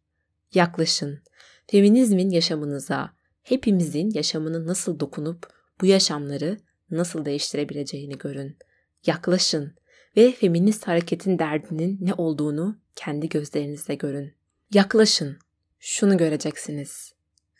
Yaklaşın. 0.54 1.22
Feminizmin 1.66 2.30
yaşamınıza, 2.30 3.10
hepimizin 3.42 4.10
yaşamını 4.10 4.66
nasıl 4.66 5.00
dokunup 5.00 5.46
bu 5.80 5.86
yaşamları 5.86 6.58
nasıl 6.90 7.24
değiştirebileceğini 7.24 8.18
görün. 8.18 8.56
Yaklaşın 9.06 9.74
ve 10.16 10.32
feminist 10.32 10.88
hareketin 10.88 11.38
derdinin 11.38 11.98
ne 12.00 12.14
olduğunu 12.14 12.78
kendi 12.96 13.28
gözlerinizle 13.28 13.94
görün. 13.94 14.34
Yaklaşın. 14.74 15.38
şunu 15.78 16.16
göreceksiniz. 16.16 17.12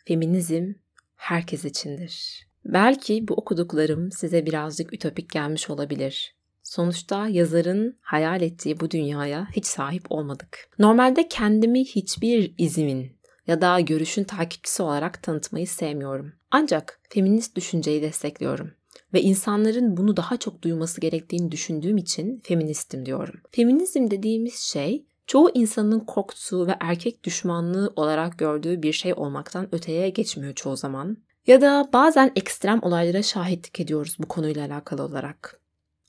Feminizm 0.05 0.73
herkes 1.15 1.65
içindir. 1.65 2.48
Belki 2.65 3.27
bu 3.27 3.33
okuduklarım 3.33 4.11
size 4.11 4.45
birazcık 4.45 4.93
ütopik 4.93 5.29
gelmiş 5.29 5.69
olabilir. 5.69 6.35
Sonuçta 6.63 7.27
yazarın 7.27 7.97
hayal 8.01 8.41
ettiği 8.41 8.79
bu 8.79 8.91
dünyaya 8.91 9.47
hiç 9.55 9.65
sahip 9.65 10.11
olmadık. 10.11 10.69
Normalde 10.79 11.27
kendimi 11.27 11.85
hiçbir 11.85 12.53
izmin 12.57 13.19
ya 13.47 13.61
da 13.61 13.79
görüşün 13.79 14.23
takipçisi 14.23 14.83
olarak 14.83 15.23
tanıtmayı 15.23 15.67
sevmiyorum. 15.67 16.33
Ancak 16.51 16.99
feminist 17.09 17.55
düşünceyi 17.55 18.01
destekliyorum 18.01 18.71
ve 19.13 19.21
insanların 19.21 19.97
bunu 19.97 20.17
daha 20.17 20.37
çok 20.37 20.61
duyması 20.61 21.01
gerektiğini 21.01 21.51
düşündüğüm 21.51 21.97
için 21.97 22.41
feministim 22.43 23.05
diyorum. 23.05 23.41
Feminizm 23.51 24.11
dediğimiz 24.11 24.55
şey 24.55 25.05
çoğu 25.27 25.51
insanın 25.53 25.99
korktuğu 25.99 26.67
ve 26.67 26.75
erkek 26.79 27.23
düşmanlığı 27.23 27.93
olarak 27.95 28.39
gördüğü 28.39 28.83
bir 28.83 28.93
şey 28.93 29.13
olmaktan 29.13 29.75
öteye 29.75 30.09
geçmiyor 30.09 30.53
çoğu 30.53 30.77
zaman. 30.77 31.17
Ya 31.49 31.61
da 31.61 31.89
bazen 31.93 32.31
ekstrem 32.35 32.79
olaylara 32.81 33.23
şahitlik 33.23 33.79
ediyoruz 33.79 34.15
bu 34.19 34.27
konuyla 34.27 34.65
alakalı 34.65 35.03
olarak. 35.03 35.61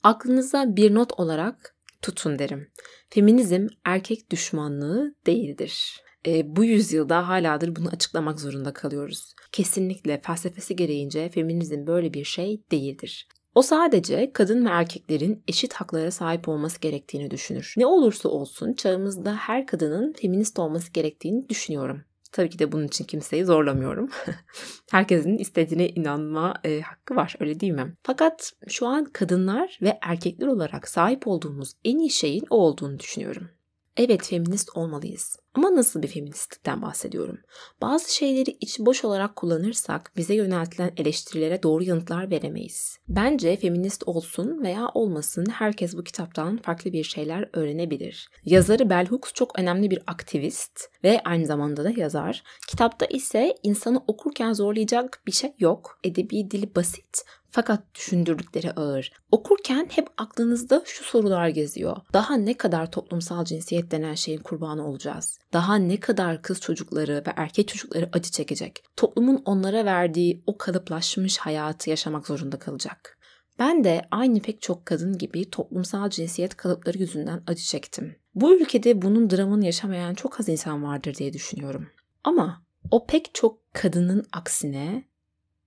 Aklınıza 0.03 0.75
bir 0.75 0.95
not 0.95 1.19
olarak 1.19 1.75
tutun 2.01 2.39
derim. 2.39 2.67
Feminizm 3.09 3.67
erkek 3.85 4.31
düşmanlığı 4.31 5.15
değildir. 5.25 6.01
E, 6.27 6.55
bu 6.55 6.63
yüzyılda 6.63 7.27
haladır 7.27 7.75
bunu 7.75 7.89
açıklamak 7.89 8.39
zorunda 8.39 8.73
kalıyoruz. 8.73 9.33
Kesinlikle 9.51 10.21
felsefesi 10.21 10.75
gereğince 10.75 11.29
feminizm 11.29 11.87
böyle 11.87 12.13
bir 12.13 12.23
şey 12.23 12.63
değildir. 12.71 13.27
O 13.55 13.61
sadece 13.61 14.31
kadın 14.33 14.65
ve 14.65 14.69
erkeklerin 14.69 15.43
eşit 15.47 15.73
haklara 15.73 16.11
sahip 16.11 16.49
olması 16.49 16.79
gerektiğini 16.79 17.31
düşünür. 17.31 17.73
Ne 17.77 17.85
olursa 17.85 18.29
olsun 18.29 18.73
çağımızda 18.73 19.35
her 19.35 19.67
kadının 19.67 20.13
feminist 20.13 20.59
olması 20.59 20.91
gerektiğini 20.91 21.49
düşünüyorum. 21.49 22.03
Tabii 22.31 22.49
ki 22.49 22.59
de 22.59 22.71
bunun 22.71 22.87
için 22.87 23.05
kimseyi 23.05 23.45
zorlamıyorum. 23.45 24.09
Herkesin 24.91 25.37
istediğine 25.37 25.89
inanma 25.89 26.53
e, 26.63 26.81
hakkı 26.81 27.15
var 27.15 27.35
öyle 27.39 27.59
değil 27.59 27.73
mi? 27.73 27.95
Fakat 28.03 28.53
şu 28.67 28.87
an 28.87 29.05
kadınlar 29.05 29.79
ve 29.81 29.99
erkekler 30.01 30.47
olarak 30.47 30.87
sahip 30.87 31.27
olduğumuz 31.27 31.73
en 31.85 31.97
iyi 31.99 32.09
şeyin 32.09 32.43
o 32.49 32.55
olduğunu 32.55 32.99
düşünüyorum. 32.99 33.49
Evet 33.97 34.27
feminist 34.27 34.69
olmalıyız. 34.77 35.35
Ama 35.53 35.75
nasıl 35.75 36.01
bir 36.01 36.07
feministlikten 36.07 36.81
bahsediyorum? 36.81 37.39
Bazı 37.81 38.15
şeyleri 38.15 38.57
içi 38.59 38.85
boş 38.85 39.05
olarak 39.05 39.35
kullanırsak 39.35 40.11
bize 40.17 40.35
yöneltilen 40.35 40.91
eleştirilere 40.97 41.63
doğru 41.63 41.83
yanıtlar 41.83 42.31
veremeyiz. 42.31 42.97
Bence 43.07 43.55
feminist 43.55 44.03
olsun 44.05 44.63
veya 44.63 44.87
olmasın 44.93 45.45
herkes 45.53 45.97
bu 45.97 46.03
kitaptan 46.03 46.57
farklı 46.57 46.93
bir 46.93 47.03
şeyler 47.03 47.49
öğrenebilir. 47.53 48.29
Yazarı 48.45 48.89
Bell 48.89 49.07
Hooks 49.07 49.33
çok 49.33 49.59
önemli 49.59 49.91
bir 49.91 49.99
aktivist 50.07 50.81
ve 51.03 51.21
aynı 51.25 51.45
zamanda 51.45 51.83
da 51.83 51.89
yazar. 51.89 52.43
Kitapta 52.67 53.05
ise 53.05 53.55
insanı 53.63 54.03
okurken 54.07 54.53
zorlayacak 54.53 55.21
bir 55.27 55.31
şey 55.31 55.53
yok. 55.59 55.99
Edebi 56.03 56.51
dili 56.51 56.75
basit 56.75 57.23
fakat 57.51 57.95
düşündürdükleri 57.95 58.71
ağır. 58.71 59.11
Okurken 59.31 59.87
hep 59.91 60.07
aklınızda 60.17 60.83
şu 60.85 61.03
sorular 61.03 61.47
geziyor. 61.47 61.97
Daha 62.13 62.35
ne 62.35 62.57
kadar 62.57 62.91
toplumsal 62.91 63.45
cinsiyet 63.45 63.91
denen 63.91 64.15
şeyin 64.15 64.39
kurbanı 64.39 64.87
olacağız? 64.87 65.39
Daha 65.53 65.75
ne 65.75 65.99
kadar 65.99 66.41
kız 66.41 66.61
çocukları 66.61 67.23
ve 67.27 67.33
erkek 67.35 67.67
çocukları 67.67 68.09
acı 68.13 68.31
çekecek? 68.31 68.83
Toplumun 68.95 69.41
onlara 69.45 69.85
verdiği 69.85 70.43
o 70.47 70.57
kalıplaşmış 70.57 71.37
hayatı 71.37 71.89
yaşamak 71.89 72.27
zorunda 72.27 72.59
kalacak. 72.59 73.17
Ben 73.59 73.83
de 73.83 74.01
aynı 74.11 74.39
pek 74.39 74.61
çok 74.61 74.85
kadın 74.85 75.17
gibi 75.17 75.49
toplumsal 75.49 76.09
cinsiyet 76.09 76.57
kalıpları 76.57 76.97
yüzünden 76.97 77.43
acı 77.47 77.63
çektim. 77.63 78.15
Bu 78.35 78.53
ülkede 78.55 79.01
bunun 79.01 79.29
dramını 79.29 79.65
yaşamayan 79.65 80.13
çok 80.13 80.39
az 80.39 80.49
insan 80.49 80.83
vardır 80.83 81.15
diye 81.15 81.33
düşünüyorum. 81.33 81.87
Ama 82.23 82.63
o 82.91 83.05
pek 83.07 83.29
çok 83.33 83.73
kadının 83.73 84.25
aksine 84.31 85.03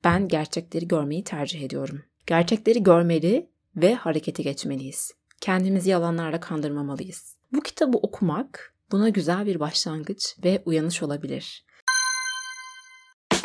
ben 0.05 0.29
gerçekleri 0.29 0.89
görmeyi 0.89 1.25
tercih 1.25 1.63
ediyorum. 1.63 2.03
Gerçekleri 2.27 2.83
görmeli 2.83 3.51
ve 3.77 3.95
harekete 3.95 4.43
geçmeliyiz. 4.43 5.13
Kendimizi 5.41 5.91
yalanlarla 5.91 6.41
kandırmamalıyız. 6.41 7.37
Bu 7.53 7.61
kitabı 7.61 7.99
okumak 7.99 8.75
buna 8.93 9.09
güzel 9.09 9.47
bir 9.47 9.61
başlangıç 9.61 10.37
ve 10.45 10.63
uyanış 10.65 11.03
olabilir. 11.03 11.64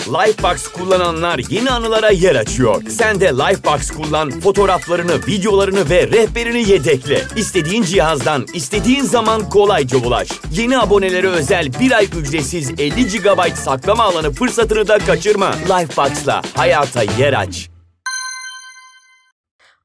Lifebox 0.09 0.67
kullananlar 0.67 1.41
yeni 1.49 1.71
anılara 1.71 2.09
yer 2.09 2.35
açıyor. 2.35 2.83
Sen 2.89 3.21
de 3.21 3.25
Lifebox 3.25 3.91
kullan, 3.91 4.29
fotoğraflarını, 4.29 5.27
videolarını 5.27 5.89
ve 5.89 6.07
rehberini 6.07 6.69
yedekle. 6.69 7.21
İstediğin 7.35 7.83
cihazdan, 7.83 8.45
istediğin 8.53 9.03
zaman 9.03 9.49
kolayca 9.49 9.97
ulaş. 9.97 10.29
Yeni 10.51 10.79
abonelere 10.79 11.27
özel 11.27 11.71
bir 11.79 11.91
ay 11.91 12.05
ücretsiz 12.05 12.71
50 12.79 13.07
GB 13.07 13.55
saklama 13.55 14.03
alanı 14.03 14.31
fırsatını 14.31 14.87
da 14.87 14.97
kaçırma. 14.99 15.51
Lifebox'la 15.51 16.41
hayata 16.55 17.03
yer 17.03 17.33
aç. 17.33 17.69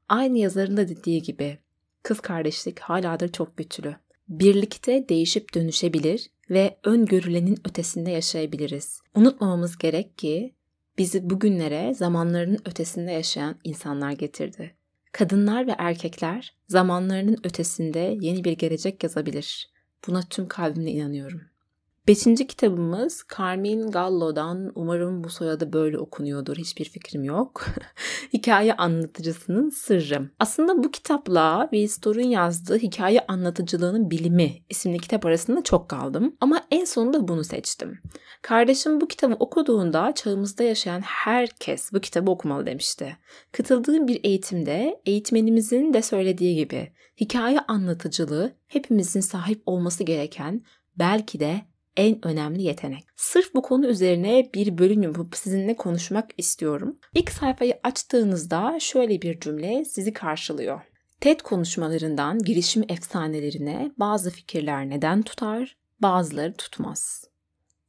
Aynı 0.09 0.37
yazarın 0.37 0.77
da 0.77 0.87
dediği 0.87 1.21
gibi 1.21 1.57
kız 2.03 2.19
kardeşlik 2.19 2.79
haladır 2.79 3.31
çok 3.31 3.57
güçlü. 3.57 3.95
Birlikte 4.27 5.09
değişip 5.09 5.53
dönüşebilir 5.55 6.29
ve 6.49 6.77
öngörülenin 6.83 7.57
ötesinde 7.69 8.11
yaşayabiliriz. 8.11 8.99
Unutmamamız 9.15 9.77
gerek 9.77 10.17
ki 10.17 10.55
bizi 10.97 11.29
bugünlere 11.29 11.93
zamanlarının 11.93 12.59
ötesinde 12.65 13.11
yaşayan 13.11 13.55
insanlar 13.63 14.11
getirdi. 14.11 14.75
Kadınlar 15.11 15.67
ve 15.67 15.75
erkekler 15.77 16.53
zamanlarının 16.67 17.37
ötesinde 17.43 18.17
yeni 18.21 18.43
bir 18.43 18.51
gelecek 18.51 19.03
yazabilir. 19.03 19.69
Buna 20.07 20.21
tüm 20.21 20.47
kalbimle 20.47 20.91
inanıyorum. 20.91 21.41
Beşinci 22.07 22.47
kitabımız 22.47 23.25
Carmine 23.37 23.89
Gallo'dan 23.89 24.71
umarım 24.75 25.23
bu 25.23 25.29
soyadı 25.29 25.73
böyle 25.73 25.97
okunuyordur 25.97 26.57
hiçbir 26.57 26.85
fikrim 26.85 27.23
yok. 27.23 27.65
hikaye 28.33 28.73
anlatıcısının 28.73 29.69
sırrı. 29.69 30.29
Aslında 30.39 30.83
bu 30.83 30.91
kitapla 30.91 31.67
Will 31.71 31.87
Storr'un 31.87 32.27
yazdığı 32.27 32.77
Hikaye 32.77 33.25
Anlatıcılığının 33.27 34.11
Bilimi 34.11 34.53
isimli 34.69 34.99
kitap 34.99 35.25
arasında 35.25 35.63
çok 35.63 35.89
kaldım. 35.89 36.35
Ama 36.39 36.61
en 36.71 36.85
sonunda 36.85 37.27
bunu 37.27 37.43
seçtim. 37.43 37.99
Kardeşim 38.41 39.01
bu 39.01 39.07
kitabı 39.07 39.33
okuduğunda 39.33 40.13
çağımızda 40.15 40.63
yaşayan 40.63 41.01
herkes 41.01 41.93
bu 41.93 41.99
kitabı 41.99 42.31
okumalı 42.31 42.65
demişti. 42.65 43.17
Katıldığım 43.51 44.07
bir 44.07 44.19
eğitimde 44.23 45.01
eğitmenimizin 45.05 45.93
de 45.93 46.01
söylediği 46.01 46.55
gibi 46.55 46.93
hikaye 47.19 47.59
anlatıcılığı 47.59 48.55
hepimizin 48.67 49.19
sahip 49.19 49.61
olması 49.65 50.03
gereken 50.03 50.63
belki 50.97 51.39
de 51.39 51.61
en 51.97 52.27
önemli 52.27 52.63
yetenek. 52.63 53.03
Sırf 53.15 53.53
bu 53.53 53.61
konu 53.61 53.87
üzerine 53.87 54.49
bir 54.53 54.77
bölüm 54.77 55.03
yapıp 55.03 55.35
sizinle 55.35 55.75
konuşmak 55.75 56.29
istiyorum. 56.37 56.99
İlk 57.13 57.31
sayfayı 57.31 57.79
açtığınızda 57.83 58.77
şöyle 58.79 59.21
bir 59.21 59.39
cümle 59.39 59.85
sizi 59.85 60.13
karşılıyor. 60.13 60.81
TED 61.21 61.39
konuşmalarından 61.39 62.39
girişim 62.39 62.83
efsanelerine 62.89 63.91
bazı 63.97 64.31
fikirler 64.31 64.89
neden 64.89 65.21
tutar, 65.21 65.77
bazıları 65.99 66.53
tutmaz. 66.53 67.23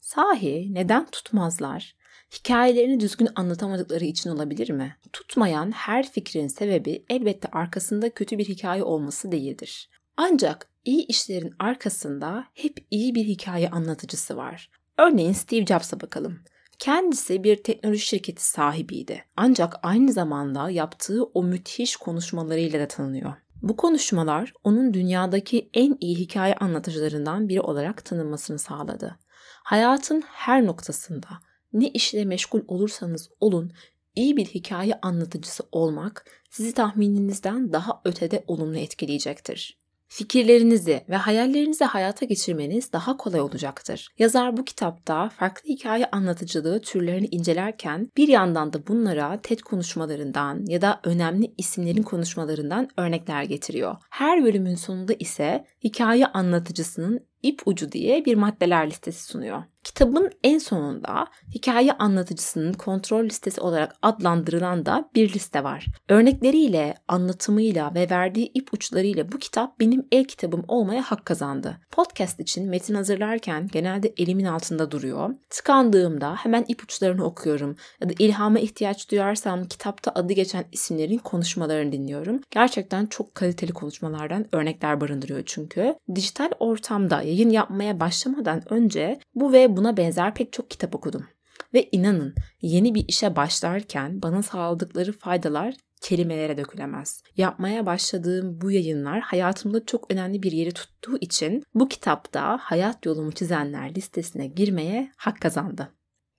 Sahi 0.01 0.75
neden 0.75 1.07
tutmazlar? 1.07 1.97
Hikayelerini 2.39 3.01
düzgün 3.01 3.29
anlatamadıkları 3.35 4.05
için 4.05 4.31
olabilir 4.31 4.71
mi? 4.71 4.97
Tutmayan 5.13 5.71
her 5.71 6.11
fikrin 6.11 6.49
sebebi 6.49 7.05
elbette 7.11 7.49
arkasında 7.49 8.11
kötü 8.11 8.39
bir 8.39 8.45
hikaye 8.45 8.83
olması 8.83 9.33
değildir. 9.33 9.91
Ancak 10.17 10.69
iyi 10.87 11.07
işlerin 11.07 11.55
arkasında 11.59 12.45
hep 12.55 12.87
iyi 12.91 13.15
bir 13.15 13.25
hikaye 13.25 13.71
anlatıcısı 13.71 14.37
var. 14.37 14.71
Örneğin 14.99 15.33
Steve 15.33 15.67
Jobs'a 15.67 16.01
bakalım. 16.01 16.39
Kendisi 16.79 17.45
bir 17.45 17.63
teknoloji 17.63 18.07
şirketi 18.07 18.49
sahibiydi. 18.49 19.25
Ancak 19.37 19.75
aynı 19.83 20.13
zamanda 20.13 20.71
yaptığı 20.71 21.25
o 21.25 21.43
müthiş 21.43 21.97
konuşmalarıyla 21.97 22.81
da 22.81 22.89
tanınıyor. 22.89 23.33
Bu 23.63 23.77
konuşmalar 23.77 24.53
onun 24.65 24.95
dünyadaki 24.95 25.71
en 25.75 25.97
iyi 26.01 26.17
hikaye 26.17 26.55
anlatıcılarından 26.55 27.49
biri 27.49 27.61
olarak 27.61 28.05
tanınmasını 28.05 28.59
sağladı. 28.59 29.19
Hayatın 29.65 30.21
her 30.21 30.67
noktasında 30.67 31.29
ne 31.73 31.89
işle 31.89 32.25
meşgul 32.25 32.61
olursanız 32.69 33.31
olun 33.41 33.73
iyi 34.15 34.37
bir 34.37 34.47
hikaye 34.47 34.99
anlatıcısı 35.03 35.65
olmak 35.73 36.25
sizi 36.51 36.75
tahmininizden 36.75 37.73
daha 37.73 38.01
ötede 38.05 38.45
olumlu 38.47 38.79
etkileyecektir. 38.79 39.86
Fikirlerinizi 40.09 41.05
ve 41.09 41.17
hayallerinizi 41.17 41.85
hayata 41.85 42.27
geçirmeniz 42.27 42.93
daha 42.93 43.17
kolay 43.17 43.41
olacaktır. 43.41 44.09
Yazar 44.19 44.57
bu 44.57 44.65
kitapta 44.65 45.29
farklı 45.29 45.71
hikaye 45.71 46.07
anlatıcılığı 46.13 46.81
türlerini 46.81 47.27
incelerken 47.27 48.11
bir 48.17 48.29
yandan 48.29 48.73
da 48.73 48.87
bunlara 48.87 49.41
TED 49.43 49.61
konuşmalarından 49.61 50.65
ya 50.67 50.81
da 50.83 51.01
önemli 51.05 51.55
isimlerin 51.59 52.03
konuşmalarından 52.03 52.89
örnekler 52.97 53.43
getiriyor. 53.43 53.97
Her 54.11 54.45
bölümün 54.45 54.75
sonunda 54.75 55.13
ise 55.19 55.65
hikaye 55.85 56.27
anlatıcısının 56.27 57.21
ip 57.43 57.63
ucu 57.67 57.93
diye 57.93 58.25
bir 58.25 58.35
maddeler 58.35 58.91
listesi 58.91 59.25
sunuyor. 59.25 59.63
Kitabın 59.87 60.31
en 60.45 60.59
sonunda 60.59 61.27
hikaye 61.55 61.93
anlatıcısının 61.93 62.73
kontrol 62.73 63.25
listesi 63.25 63.61
olarak 63.61 63.97
adlandırılan 64.03 64.87
da 64.87 65.11
bir 65.15 65.35
liste 65.35 65.65
var. 65.65 65.87
Örnekleriyle, 66.09 66.95
anlatımıyla 67.09 67.95
ve 67.95 68.11
verdiği 68.11 68.51
ipuçlarıyla 68.55 69.33
bu 69.33 69.39
kitap 69.39 69.81
benim 69.81 70.07
el 70.13 70.25
kitabım 70.25 70.65
olmaya 70.69 71.03
hak 71.03 71.25
kazandı. 71.27 71.77
Podcast 71.91 72.41
için 72.41 72.69
metin 72.69 72.95
hazırlarken 72.95 73.69
genelde 73.73 74.15
elimin 74.17 74.45
altında 74.45 74.91
duruyor. 74.91 75.35
Tıkandığımda 75.51 76.35
hemen 76.35 76.65
ipuçlarını 76.69 77.25
okuyorum 77.25 77.77
ya 78.01 78.09
da 78.09 78.13
ilhama 78.19 78.59
ihtiyaç 78.59 79.11
duyarsam 79.11 79.65
kitapta 79.65 80.13
adı 80.15 80.33
geçen 80.33 80.65
isimlerin 80.73 81.19
konuşmalarını 81.19 81.93
dinliyorum. 81.93 82.41
Gerçekten 82.51 83.07
çok 83.07 83.35
kaliteli 83.35 83.73
konuşmalardan 83.73 84.47
örnekler 84.53 85.01
barındırıyor 85.01 85.43
çünkü. 85.47 85.95
Dijital 86.15 86.51
ortamda 86.61 87.23
yayın 87.23 87.51
yapmaya 87.51 88.01
başlamadan 88.01 88.73
önce 88.73 89.21
bu 89.35 89.53
ve 89.53 89.76
buna 89.77 89.97
benzer 89.97 90.35
pek 90.35 90.53
çok 90.53 90.71
kitap 90.71 90.95
okudum. 90.95 91.27
Ve 91.75 91.89
inanın 91.93 92.35
yeni 92.61 92.95
bir 92.95 93.05
işe 93.09 93.37
başlarken 93.37 94.23
bana 94.23 94.43
sağladıkları 94.43 95.13
faydalar 95.13 95.75
kelimelere 96.01 96.57
dökülemez. 96.57 97.23
Yapmaya 97.37 97.87
başladığım 97.87 98.61
bu 98.61 98.71
yayınlar 98.71 99.21
hayatımda 99.21 99.85
çok 99.87 100.13
önemli 100.13 100.43
bir 100.43 100.53
yeri 100.53 100.73
tuttuğu 100.73 101.19
için 101.21 101.63
bu 101.75 101.89
kitapta 101.89 102.59
hayat 102.61 103.07
yolumu 103.07 103.33
çizenler 103.33 103.95
listesine 103.95 104.47
girmeye 104.47 105.13
hak 105.17 105.41
kazandı. 105.41 105.93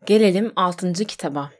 Gelelim 0.05 0.51
6. 0.55 0.93
kitaba. 0.93 1.51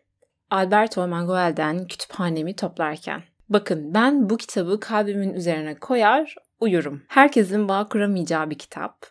Alberto 0.51 1.07
Manguel'den 1.07 1.87
Kütüphanemi 1.87 2.55
Toplarken. 2.55 3.23
Bakın 3.49 3.93
ben 3.93 4.29
bu 4.29 4.37
kitabı 4.37 4.79
kalbimin 4.79 5.33
üzerine 5.33 5.75
koyar, 5.75 6.35
uyurum. 6.59 7.03
Herkesin 7.07 7.69
bağ 7.69 7.87
kuramayacağı 7.87 8.49
bir 8.49 8.57
kitap. 8.57 9.05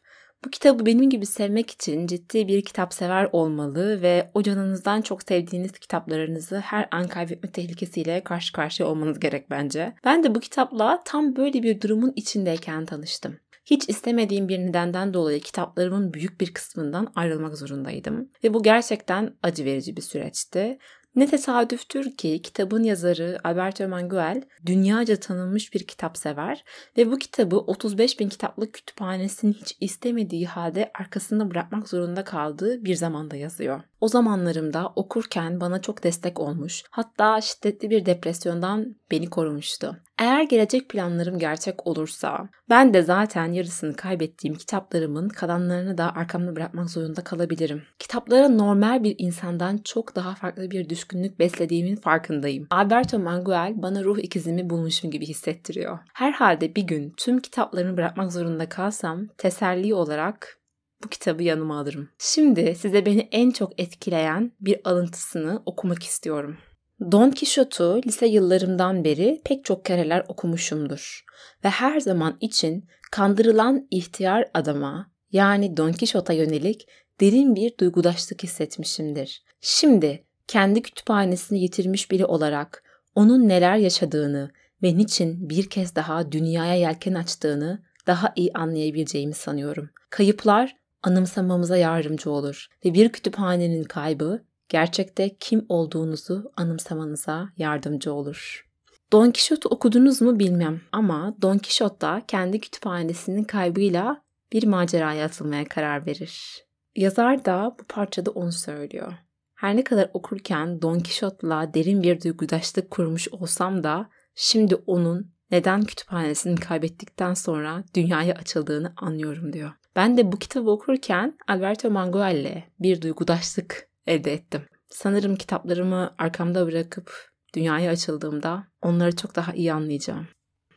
Bu 0.47 0.51
kitabı 0.51 0.87
benim 0.87 1.11
gibi 1.11 1.27
sevmek 1.27 1.71
için 1.71 2.07
ciddi 2.07 2.49
bir 2.49 2.63
kitap 2.63 2.95
sever 2.95 3.29
olmalı 3.33 4.03
ve 4.03 4.31
o 4.35 4.43
canınızdan 4.43 5.03
çok 5.03 5.23
sevdiğiniz 5.23 5.73
kitaplarınızı 5.73 6.59
her 6.59 6.89
an 6.91 7.09
kaybetme 7.09 7.53
tehlikesiyle 7.53 8.25
karşı 8.25 8.53
karşıya 8.53 8.89
olmanız 8.89 9.21
gerek 9.21 9.51
bence. 9.51 9.95
Ben 10.05 10.25
de 10.25 10.35
bu 10.35 10.41
kitapla 10.41 11.03
tam 11.05 11.37
böyle 11.37 11.63
bir 11.63 11.81
durumun 11.81 12.13
içindeyken 12.17 12.87
tanıştım. 12.87 13.37
Hiç 13.65 13.89
istemediğim 13.89 14.49
bir 14.49 14.59
nedenden 14.59 15.15
dolayı 15.15 15.41
kitaplarımın 15.41 16.15
büyük 16.15 16.41
bir 16.41 16.55
kısmından 16.55 17.13
ayrılmak 17.15 17.59
zorundaydım. 17.59 18.31
Ve 18.45 18.55
bu 18.55 18.63
gerçekten 18.63 19.35
acı 19.43 19.65
verici 19.65 19.97
bir 19.97 20.03
süreçti. 20.03 20.79
Ne 21.17 21.27
tesadüftür 21.27 22.17
ki 22.17 22.43
kitabın 22.43 22.83
yazarı 22.83 23.39
Alberto 23.45 23.89
Manguel 23.89 24.43
dünyaca 24.67 25.17
tanınmış 25.17 25.75
bir 25.75 25.87
kitap 25.87 26.17
sever 26.17 26.65
ve 26.97 27.11
bu 27.11 27.19
kitabı 27.19 27.57
35 27.57 28.21
bin 28.21 28.29
kitaplık 28.29 28.75
kütüphanesini 28.75 29.53
hiç 29.53 29.77
istemediği 29.81 30.47
halde 30.47 30.91
arkasında 30.95 31.51
bırakmak 31.51 31.89
zorunda 31.89 32.25
kaldığı 32.25 32.85
bir 32.85 32.95
zamanda 32.95 33.37
yazıyor. 33.37 33.81
O 34.01 34.09
zamanlarımda 34.09 34.93
okurken 34.97 35.61
bana 35.61 35.83
çok 35.83 36.05
destek 36.05 36.41
olmuş, 36.41 36.83
hatta 36.91 37.41
şiddetli 37.41 37.91
bir 37.91 38.07
depresyondan 38.07 38.97
beni 39.11 39.31
korumuştu. 39.31 39.97
Eğer 40.19 40.43
gelecek 40.43 40.89
planlarım 40.89 41.39
gerçek 41.39 41.87
olursa, 41.87 42.49
ben 42.71 42.95
de 42.95 43.03
zaten 43.03 43.53
yarısını 43.53 43.97
kaybettiğim 43.97 44.57
kitaplarımın 44.57 45.29
kalanlarını 45.29 45.99
da 45.99 46.15
arkamda 46.15 46.57
bırakmak 46.57 46.91
zorunda 46.91 47.25
kalabilirim. 47.25 47.83
Kitaplara 47.99 48.49
normal 48.49 49.05
bir 49.05 49.15
insandan 49.19 49.79
çok 49.79 50.17
daha 50.17 50.35
farklı 50.35 50.71
bir 50.71 50.89
düşkünlük 50.89 51.06
beslediğimin 51.15 51.97
farkındayım. 51.97 52.67
Alberto 52.71 53.19
Manguel 53.19 53.73
bana 53.77 54.05
ruh 54.05 54.19
ikizimi 54.19 54.71
bulmuşum 54.71 55.11
gibi 55.11 55.27
hissettiriyor. 55.27 55.99
Herhalde 56.15 56.75
bir 56.75 56.83
gün 56.83 57.15
tüm 57.17 57.41
kitaplarımı 57.41 57.97
bırakmak 57.97 58.33
zorunda 58.33 58.69
kalsam 58.69 59.27
teselli 59.39 59.95
olarak 59.95 60.59
bu 61.05 61.09
kitabı 61.09 61.43
yanıma 61.43 61.79
alırım. 61.79 62.09
Şimdi 62.19 62.75
size 62.75 63.07
beni 63.07 63.29
en 63.33 63.51
çok 63.51 63.81
etkileyen 63.81 64.53
bir 64.61 64.81
alıntısını 64.85 65.63
okumak 65.67 66.03
istiyorum. 66.03 66.57
Don 67.01 67.31
Quixote'u 67.31 68.01
lise 68.07 68.27
yıllarımdan 68.27 69.05
beri 69.05 69.41
pek 69.45 69.65
çok 69.65 69.85
kereler 69.85 70.25
okumuşumdur 70.29 71.25
ve 71.65 71.69
her 71.69 72.01
zaman 72.01 72.37
için 72.41 72.89
kandırılan 73.13 73.87
ihtiyar 73.91 74.51
adama 74.55 75.11
yani 75.33 75.77
Don 75.77 75.93
Quixote'a 75.93 76.37
yönelik 76.37 76.89
derin 77.21 77.55
bir 77.55 77.79
duygudaşlık 77.79 78.43
hissetmişimdir. 78.43 79.45
Şimdi 79.61 80.26
kendi 80.49 80.83
kütüphanesini 80.83 81.63
yitirmiş 81.63 82.11
biri 82.11 82.25
olarak 82.25 82.83
onun 83.15 83.49
neler 83.49 83.77
yaşadığını 83.77 84.51
ve 84.83 84.97
niçin 84.97 85.51
bir 85.51 85.71
kez 85.71 85.97
daha 85.97 86.33
dünyaya 86.33 86.75
yelken 86.75 87.15
açtığını 87.15 87.83
daha 88.07 88.33
iyi 88.37 88.53
anlayabileceğimi 88.55 89.35
sanıyorum. 89.35 89.91
Kayıplar 90.11 90.77
anımsamamıza 91.03 91.77
yardımcı 91.77 92.31
olur 92.31 92.67
ve 92.85 92.95
bir 92.95 93.09
kütüphanenin 93.09 93.85
kaybı 93.85 94.45
gerçekte 94.69 95.37
kim 95.41 95.67
olduğunuzu 95.69 96.53
anımsamanıza 96.57 97.49
yardımcı 97.57 98.13
olur. 98.13 98.67
Don 99.13 99.25
Quixote 99.25 99.69
okudunuz 99.69 100.23
mu 100.23 100.39
bilmem 100.39 100.81
ama 100.93 101.35
Don 101.43 101.59
Quixote 101.59 102.01
da 102.01 102.23
kendi 102.29 102.61
kütüphanesinin 102.61 103.45
kaybıyla 103.45 104.23
bir 104.53 104.67
maceraya 104.67 105.25
atılmaya 105.25 105.65
karar 105.65 106.07
verir. 106.07 106.65
Yazar 106.97 107.45
da 107.45 107.77
bu 107.81 107.85
parçada 107.85 108.31
onu 108.31 108.53
söylüyor. 108.53 109.13
Her 109.57 109.77
ne 109.77 109.85
kadar 109.85 110.11
okurken 110.15 110.83
Don 110.83 110.99
Quixote'la 110.99 111.75
derin 111.75 112.03
bir 112.03 112.21
duygudaşlık 112.21 112.91
kurmuş 112.91 113.29
olsam 113.29 113.85
da 113.85 114.11
şimdi 114.35 114.75
onun 114.75 115.33
neden 115.51 115.83
kütüphanesini 115.83 116.61
kaybettikten 116.61 117.35
sonra 117.35 117.85
dünyaya 117.95 118.35
açıldığını 118.35 118.93
anlıyorum 118.97 119.53
diyor. 119.53 119.73
Ben 119.97 120.17
de 120.17 120.33
bu 120.33 120.39
kitabı 120.39 120.71
okurken 120.71 121.39
Alberto 121.49 121.91
Manguel'le 121.91 122.65
bir 122.81 123.03
duygudaşlık 123.03 123.89
elde 124.07 124.33
ettim. 124.33 124.63
Sanırım 124.89 125.37
kitaplarımı 125.37 126.15
arkamda 126.19 126.67
bırakıp 126.67 127.31
dünyaya 127.55 127.91
açıldığımda 127.91 128.65
onları 128.83 129.17
çok 129.17 129.37
daha 129.37 129.53
iyi 129.53 129.73
anlayacağım. 129.73 130.27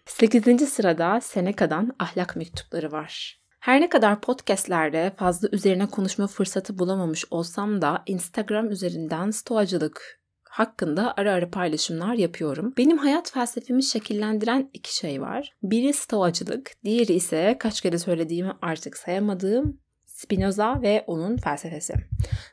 8. 0.06 0.70
sırada 0.70 1.22
Seneca'dan 1.22 1.96
ahlak 2.00 2.36
mektupları 2.36 2.92
var. 2.92 3.39
Her 3.60 3.82
ne 3.82 3.90
kadar 3.90 4.22
podcastlerde 4.22 5.12
fazla 5.18 5.48
üzerine 5.52 5.86
konuşma 5.86 6.28
fırsatı 6.28 6.80
bulamamış 6.80 7.26
olsam 7.32 7.82
da 7.82 8.04
Instagram 8.06 8.70
üzerinden 8.70 9.32
stoacılık 9.32 10.20
hakkında 10.44 11.14
ara 11.18 11.34
ara 11.34 11.50
paylaşımlar 11.50 12.14
yapıyorum. 12.14 12.74
Benim 12.78 12.98
hayat 12.98 13.32
felsefemi 13.32 13.84
şekillendiren 13.84 14.70
iki 14.74 14.96
şey 14.96 15.22
var. 15.22 15.54
Biri 15.64 15.94
stoacılık, 15.94 16.72
diğeri 16.84 17.14
ise 17.14 17.56
kaç 17.60 17.82
kere 17.82 18.00
söylediğimi 18.00 18.52
artık 18.62 18.98
sayamadığım 18.98 19.80
Spinoza 20.06 20.82
ve 20.82 21.04
onun 21.08 21.38
felsefesi. 21.38 21.94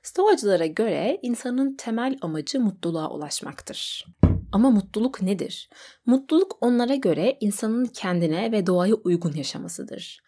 Stoacılara 0.02 0.66
göre 0.66 1.18
insanın 1.22 1.76
temel 1.76 2.18
amacı 2.20 2.60
mutluluğa 2.60 3.10
ulaşmaktır. 3.10 4.06
Ama 4.52 4.70
mutluluk 4.70 5.22
nedir? 5.22 5.70
Mutluluk 6.06 6.58
onlara 6.60 6.94
göre 6.94 7.36
insanın 7.40 7.84
kendine 7.84 8.52
ve 8.52 8.66
doğaya 8.66 8.94
uygun 8.94 9.32
yaşamasıdır. 9.32 10.20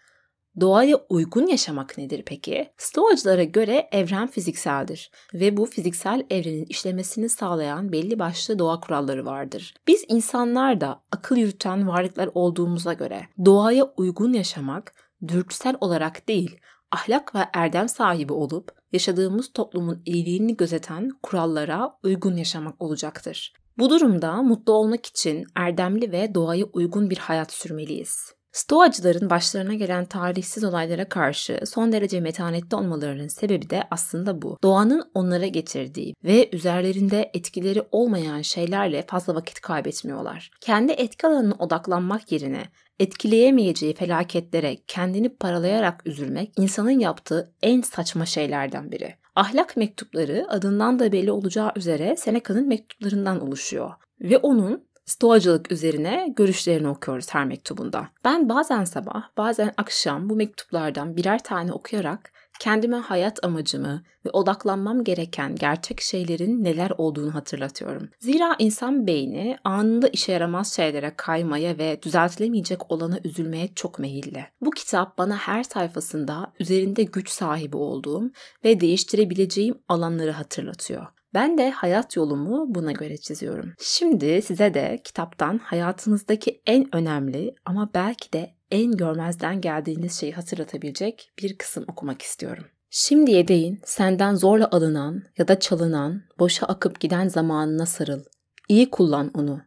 Doğaya 0.60 0.96
uygun 1.08 1.46
yaşamak 1.46 1.98
nedir 1.98 2.22
peki? 2.26 2.70
Stoacılara 2.76 3.44
göre 3.44 3.88
evren 3.92 4.26
fizikseldir 4.26 5.10
ve 5.34 5.56
bu 5.56 5.66
fiziksel 5.66 6.26
evrenin 6.30 6.64
işlemesini 6.64 7.28
sağlayan 7.28 7.92
belli 7.92 8.18
başlı 8.18 8.58
doğa 8.58 8.80
kuralları 8.80 9.26
vardır. 9.26 9.74
Biz 9.86 10.04
insanlar 10.08 10.80
da 10.80 11.00
akıl 11.12 11.36
yürüten 11.36 11.88
varlıklar 11.88 12.30
olduğumuza 12.34 12.92
göre 12.92 13.22
doğaya 13.44 13.84
uygun 13.84 14.32
yaşamak 14.32 14.94
dürtüsel 15.28 15.76
olarak 15.80 16.28
değil, 16.28 16.56
ahlak 16.90 17.34
ve 17.34 17.40
erdem 17.54 17.88
sahibi 17.88 18.32
olup 18.32 18.72
yaşadığımız 18.92 19.52
toplumun 19.52 20.02
iyiliğini 20.04 20.56
gözeten 20.56 21.10
kurallara 21.22 21.98
uygun 22.02 22.36
yaşamak 22.36 22.82
olacaktır. 22.82 23.52
Bu 23.78 23.90
durumda 23.90 24.42
mutlu 24.42 24.72
olmak 24.72 25.06
için 25.06 25.44
erdemli 25.56 26.12
ve 26.12 26.34
doğaya 26.34 26.64
uygun 26.64 27.10
bir 27.10 27.18
hayat 27.18 27.52
sürmeliyiz. 27.52 28.37
Stoacıların 28.52 29.30
başlarına 29.30 29.74
gelen 29.74 30.04
tarihsiz 30.04 30.64
olaylara 30.64 31.08
karşı 31.08 31.60
son 31.66 31.92
derece 31.92 32.20
metanetli 32.20 32.76
olmalarının 32.76 33.28
sebebi 33.28 33.70
de 33.70 33.82
aslında 33.90 34.42
bu. 34.42 34.58
Doğanın 34.62 35.10
onlara 35.14 35.46
getirdiği 35.46 36.14
ve 36.24 36.48
üzerlerinde 36.52 37.30
etkileri 37.34 37.82
olmayan 37.92 38.42
şeylerle 38.42 39.04
fazla 39.06 39.34
vakit 39.34 39.60
kaybetmiyorlar. 39.60 40.50
Kendi 40.60 40.92
etki 40.92 41.26
alanına 41.26 41.54
odaklanmak 41.58 42.32
yerine 42.32 42.62
etkileyemeyeceği 42.98 43.94
felaketlere 43.94 44.76
kendini 44.86 45.28
paralayarak 45.28 46.06
üzülmek 46.06 46.52
insanın 46.56 46.98
yaptığı 46.98 47.54
en 47.62 47.80
saçma 47.80 48.26
şeylerden 48.26 48.92
biri. 48.92 49.14
Ahlak 49.36 49.76
mektupları 49.76 50.46
adından 50.48 50.98
da 50.98 51.12
belli 51.12 51.32
olacağı 51.32 51.72
üzere 51.76 52.16
Seneca'nın 52.16 52.68
mektuplarından 52.68 53.40
oluşuyor 53.40 53.90
ve 54.20 54.38
onun 54.38 54.87
Stoacılık 55.08 55.72
üzerine 55.72 56.32
görüşlerini 56.36 56.88
okuyoruz 56.88 57.26
her 57.30 57.44
mektubunda. 57.44 58.08
Ben 58.24 58.48
bazen 58.48 58.84
sabah, 58.84 59.22
bazen 59.36 59.74
akşam 59.76 60.28
bu 60.28 60.36
mektuplardan 60.36 61.16
birer 61.16 61.42
tane 61.42 61.72
okuyarak 61.72 62.32
kendime 62.60 62.96
hayat 62.96 63.44
amacımı 63.44 64.02
ve 64.26 64.30
odaklanmam 64.30 65.04
gereken 65.04 65.54
gerçek 65.54 66.00
şeylerin 66.00 66.64
neler 66.64 66.92
olduğunu 66.98 67.34
hatırlatıyorum. 67.34 68.08
Zira 68.20 68.56
insan 68.58 69.06
beyni 69.06 69.58
anında 69.64 70.08
işe 70.08 70.32
yaramaz 70.32 70.76
şeylere 70.76 71.12
kaymaya 71.16 71.78
ve 71.78 72.02
düzeltilemeyecek 72.02 72.92
olana 72.92 73.18
üzülmeye 73.24 73.68
çok 73.74 73.98
meyilli. 73.98 74.46
Bu 74.60 74.70
kitap 74.70 75.18
bana 75.18 75.36
her 75.36 75.62
sayfasında 75.62 76.52
üzerinde 76.60 77.02
güç 77.02 77.30
sahibi 77.30 77.76
olduğum 77.76 78.30
ve 78.64 78.80
değiştirebileceğim 78.80 79.78
alanları 79.88 80.30
hatırlatıyor. 80.30 81.06
Ben 81.34 81.58
de 81.58 81.70
hayat 81.70 82.16
yolumu 82.16 82.74
buna 82.74 82.92
göre 82.92 83.16
çiziyorum. 83.16 83.72
Şimdi 83.78 84.42
size 84.42 84.74
de 84.74 85.00
kitaptan 85.04 85.58
hayatınızdaki 85.58 86.60
en 86.66 86.96
önemli 86.96 87.54
ama 87.64 87.90
belki 87.94 88.32
de 88.32 88.54
en 88.70 88.92
görmezden 88.92 89.60
geldiğiniz 89.60 90.20
şeyi 90.20 90.32
hatırlatabilecek 90.32 91.30
bir 91.42 91.58
kısım 91.58 91.84
okumak 91.88 92.22
istiyorum. 92.22 92.64
Şimdiye 92.90 93.48
değin 93.48 93.80
senden 93.84 94.34
zorla 94.34 94.68
alınan 94.70 95.22
ya 95.38 95.48
da 95.48 95.58
çalınan, 95.60 96.22
boşa 96.38 96.66
akıp 96.66 97.00
giden 97.00 97.28
zamanına 97.28 97.86
sarıl. 97.86 98.20
İyi 98.68 98.90
kullan 98.90 99.30
onu. 99.34 99.60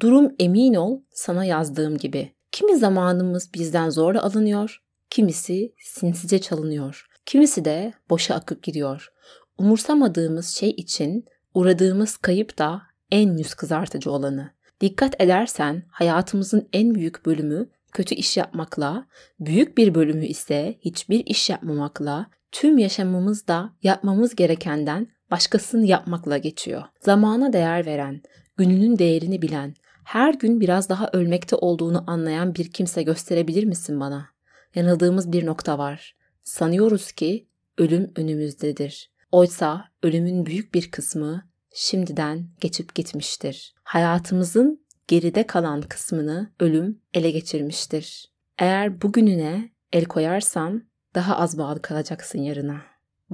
Durum 0.00 0.34
emin 0.38 0.74
ol 0.74 1.00
sana 1.10 1.44
yazdığım 1.44 1.98
gibi. 1.98 2.34
Kimi 2.52 2.76
zamanımız 2.76 3.54
bizden 3.54 3.90
zorla 3.90 4.22
alınıyor, 4.22 4.82
kimisi 5.10 5.72
sinsice 5.78 6.40
çalınıyor. 6.40 7.06
Kimisi 7.26 7.64
de 7.64 7.92
boşa 8.10 8.34
akıp 8.34 8.62
gidiyor. 8.62 9.12
Umursamadığımız 9.60 10.48
şey 10.48 10.70
için 10.70 11.24
uğradığımız 11.54 12.16
kayıp 12.16 12.58
da 12.58 12.82
en 13.10 13.36
yüz 13.36 13.54
kızartıcı 13.54 14.10
olanı. 14.10 14.50
Dikkat 14.80 15.20
edersen 15.20 15.82
hayatımızın 15.90 16.68
en 16.72 16.94
büyük 16.94 17.26
bölümü 17.26 17.68
kötü 17.92 18.14
iş 18.14 18.36
yapmakla, 18.36 19.06
büyük 19.40 19.78
bir 19.78 19.94
bölümü 19.94 20.26
ise 20.26 20.78
hiçbir 20.80 21.26
iş 21.26 21.50
yapmamakla, 21.50 22.26
tüm 22.52 22.78
yaşamımız 22.78 23.46
da 23.48 23.72
yapmamız 23.82 24.36
gerekenden 24.36 25.08
başkasını 25.30 25.86
yapmakla 25.86 26.38
geçiyor. 26.38 26.82
Zamana 27.00 27.52
değer 27.52 27.86
veren, 27.86 28.22
gününün 28.56 28.98
değerini 28.98 29.42
bilen, 29.42 29.74
her 30.04 30.34
gün 30.34 30.60
biraz 30.60 30.88
daha 30.88 31.10
ölmekte 31.12 31.56
olduğunu 31.56 32.04
anlayan 32.06 32.54
bir 32.54 32.70
kimse 32.70 33.02
gösterebilir 33.02 33.64
misin 33.64 34.00
bana? 34.00 34.28
Yanıldığımız 34.74 35.32
bir 35.32 35.46
nokta 35.46 35.78
var. 35.78 36.16
Sanıyoruz 36.42 37.12
ki 37.12 37.46
ölüm 37.78 38.12
önümüzdedir. 38.16 39.10
Oysa 39.32 39.84
ölümün 40.02 40.46
büyük 40.46 40.74
bir 40.74 40.90
kısmı 40.90 41.48
şimdiden 41.74 42.48
geçip 42.60 42.94
gitmiştir. 42.94 43.74
Hayatımızın 43.82 44.86
geride 45.08 45.46
kalan 45.46 45.82
kısmını 45.82 46.52
ölüm 46.60 47.02
ele 47.14 47.30
geçirmiştir. 47.30 48.32
Eğer 48.58 49.02
bugününe 49.02 49.70
el 49.92 50.04
koyarsan 50.04 50.90
daha 51.14 51.36
az 51.36 51.58
bağlı 51.58 51.82
kalacaksın 51.82 52.38
yarına. 52.38 52.82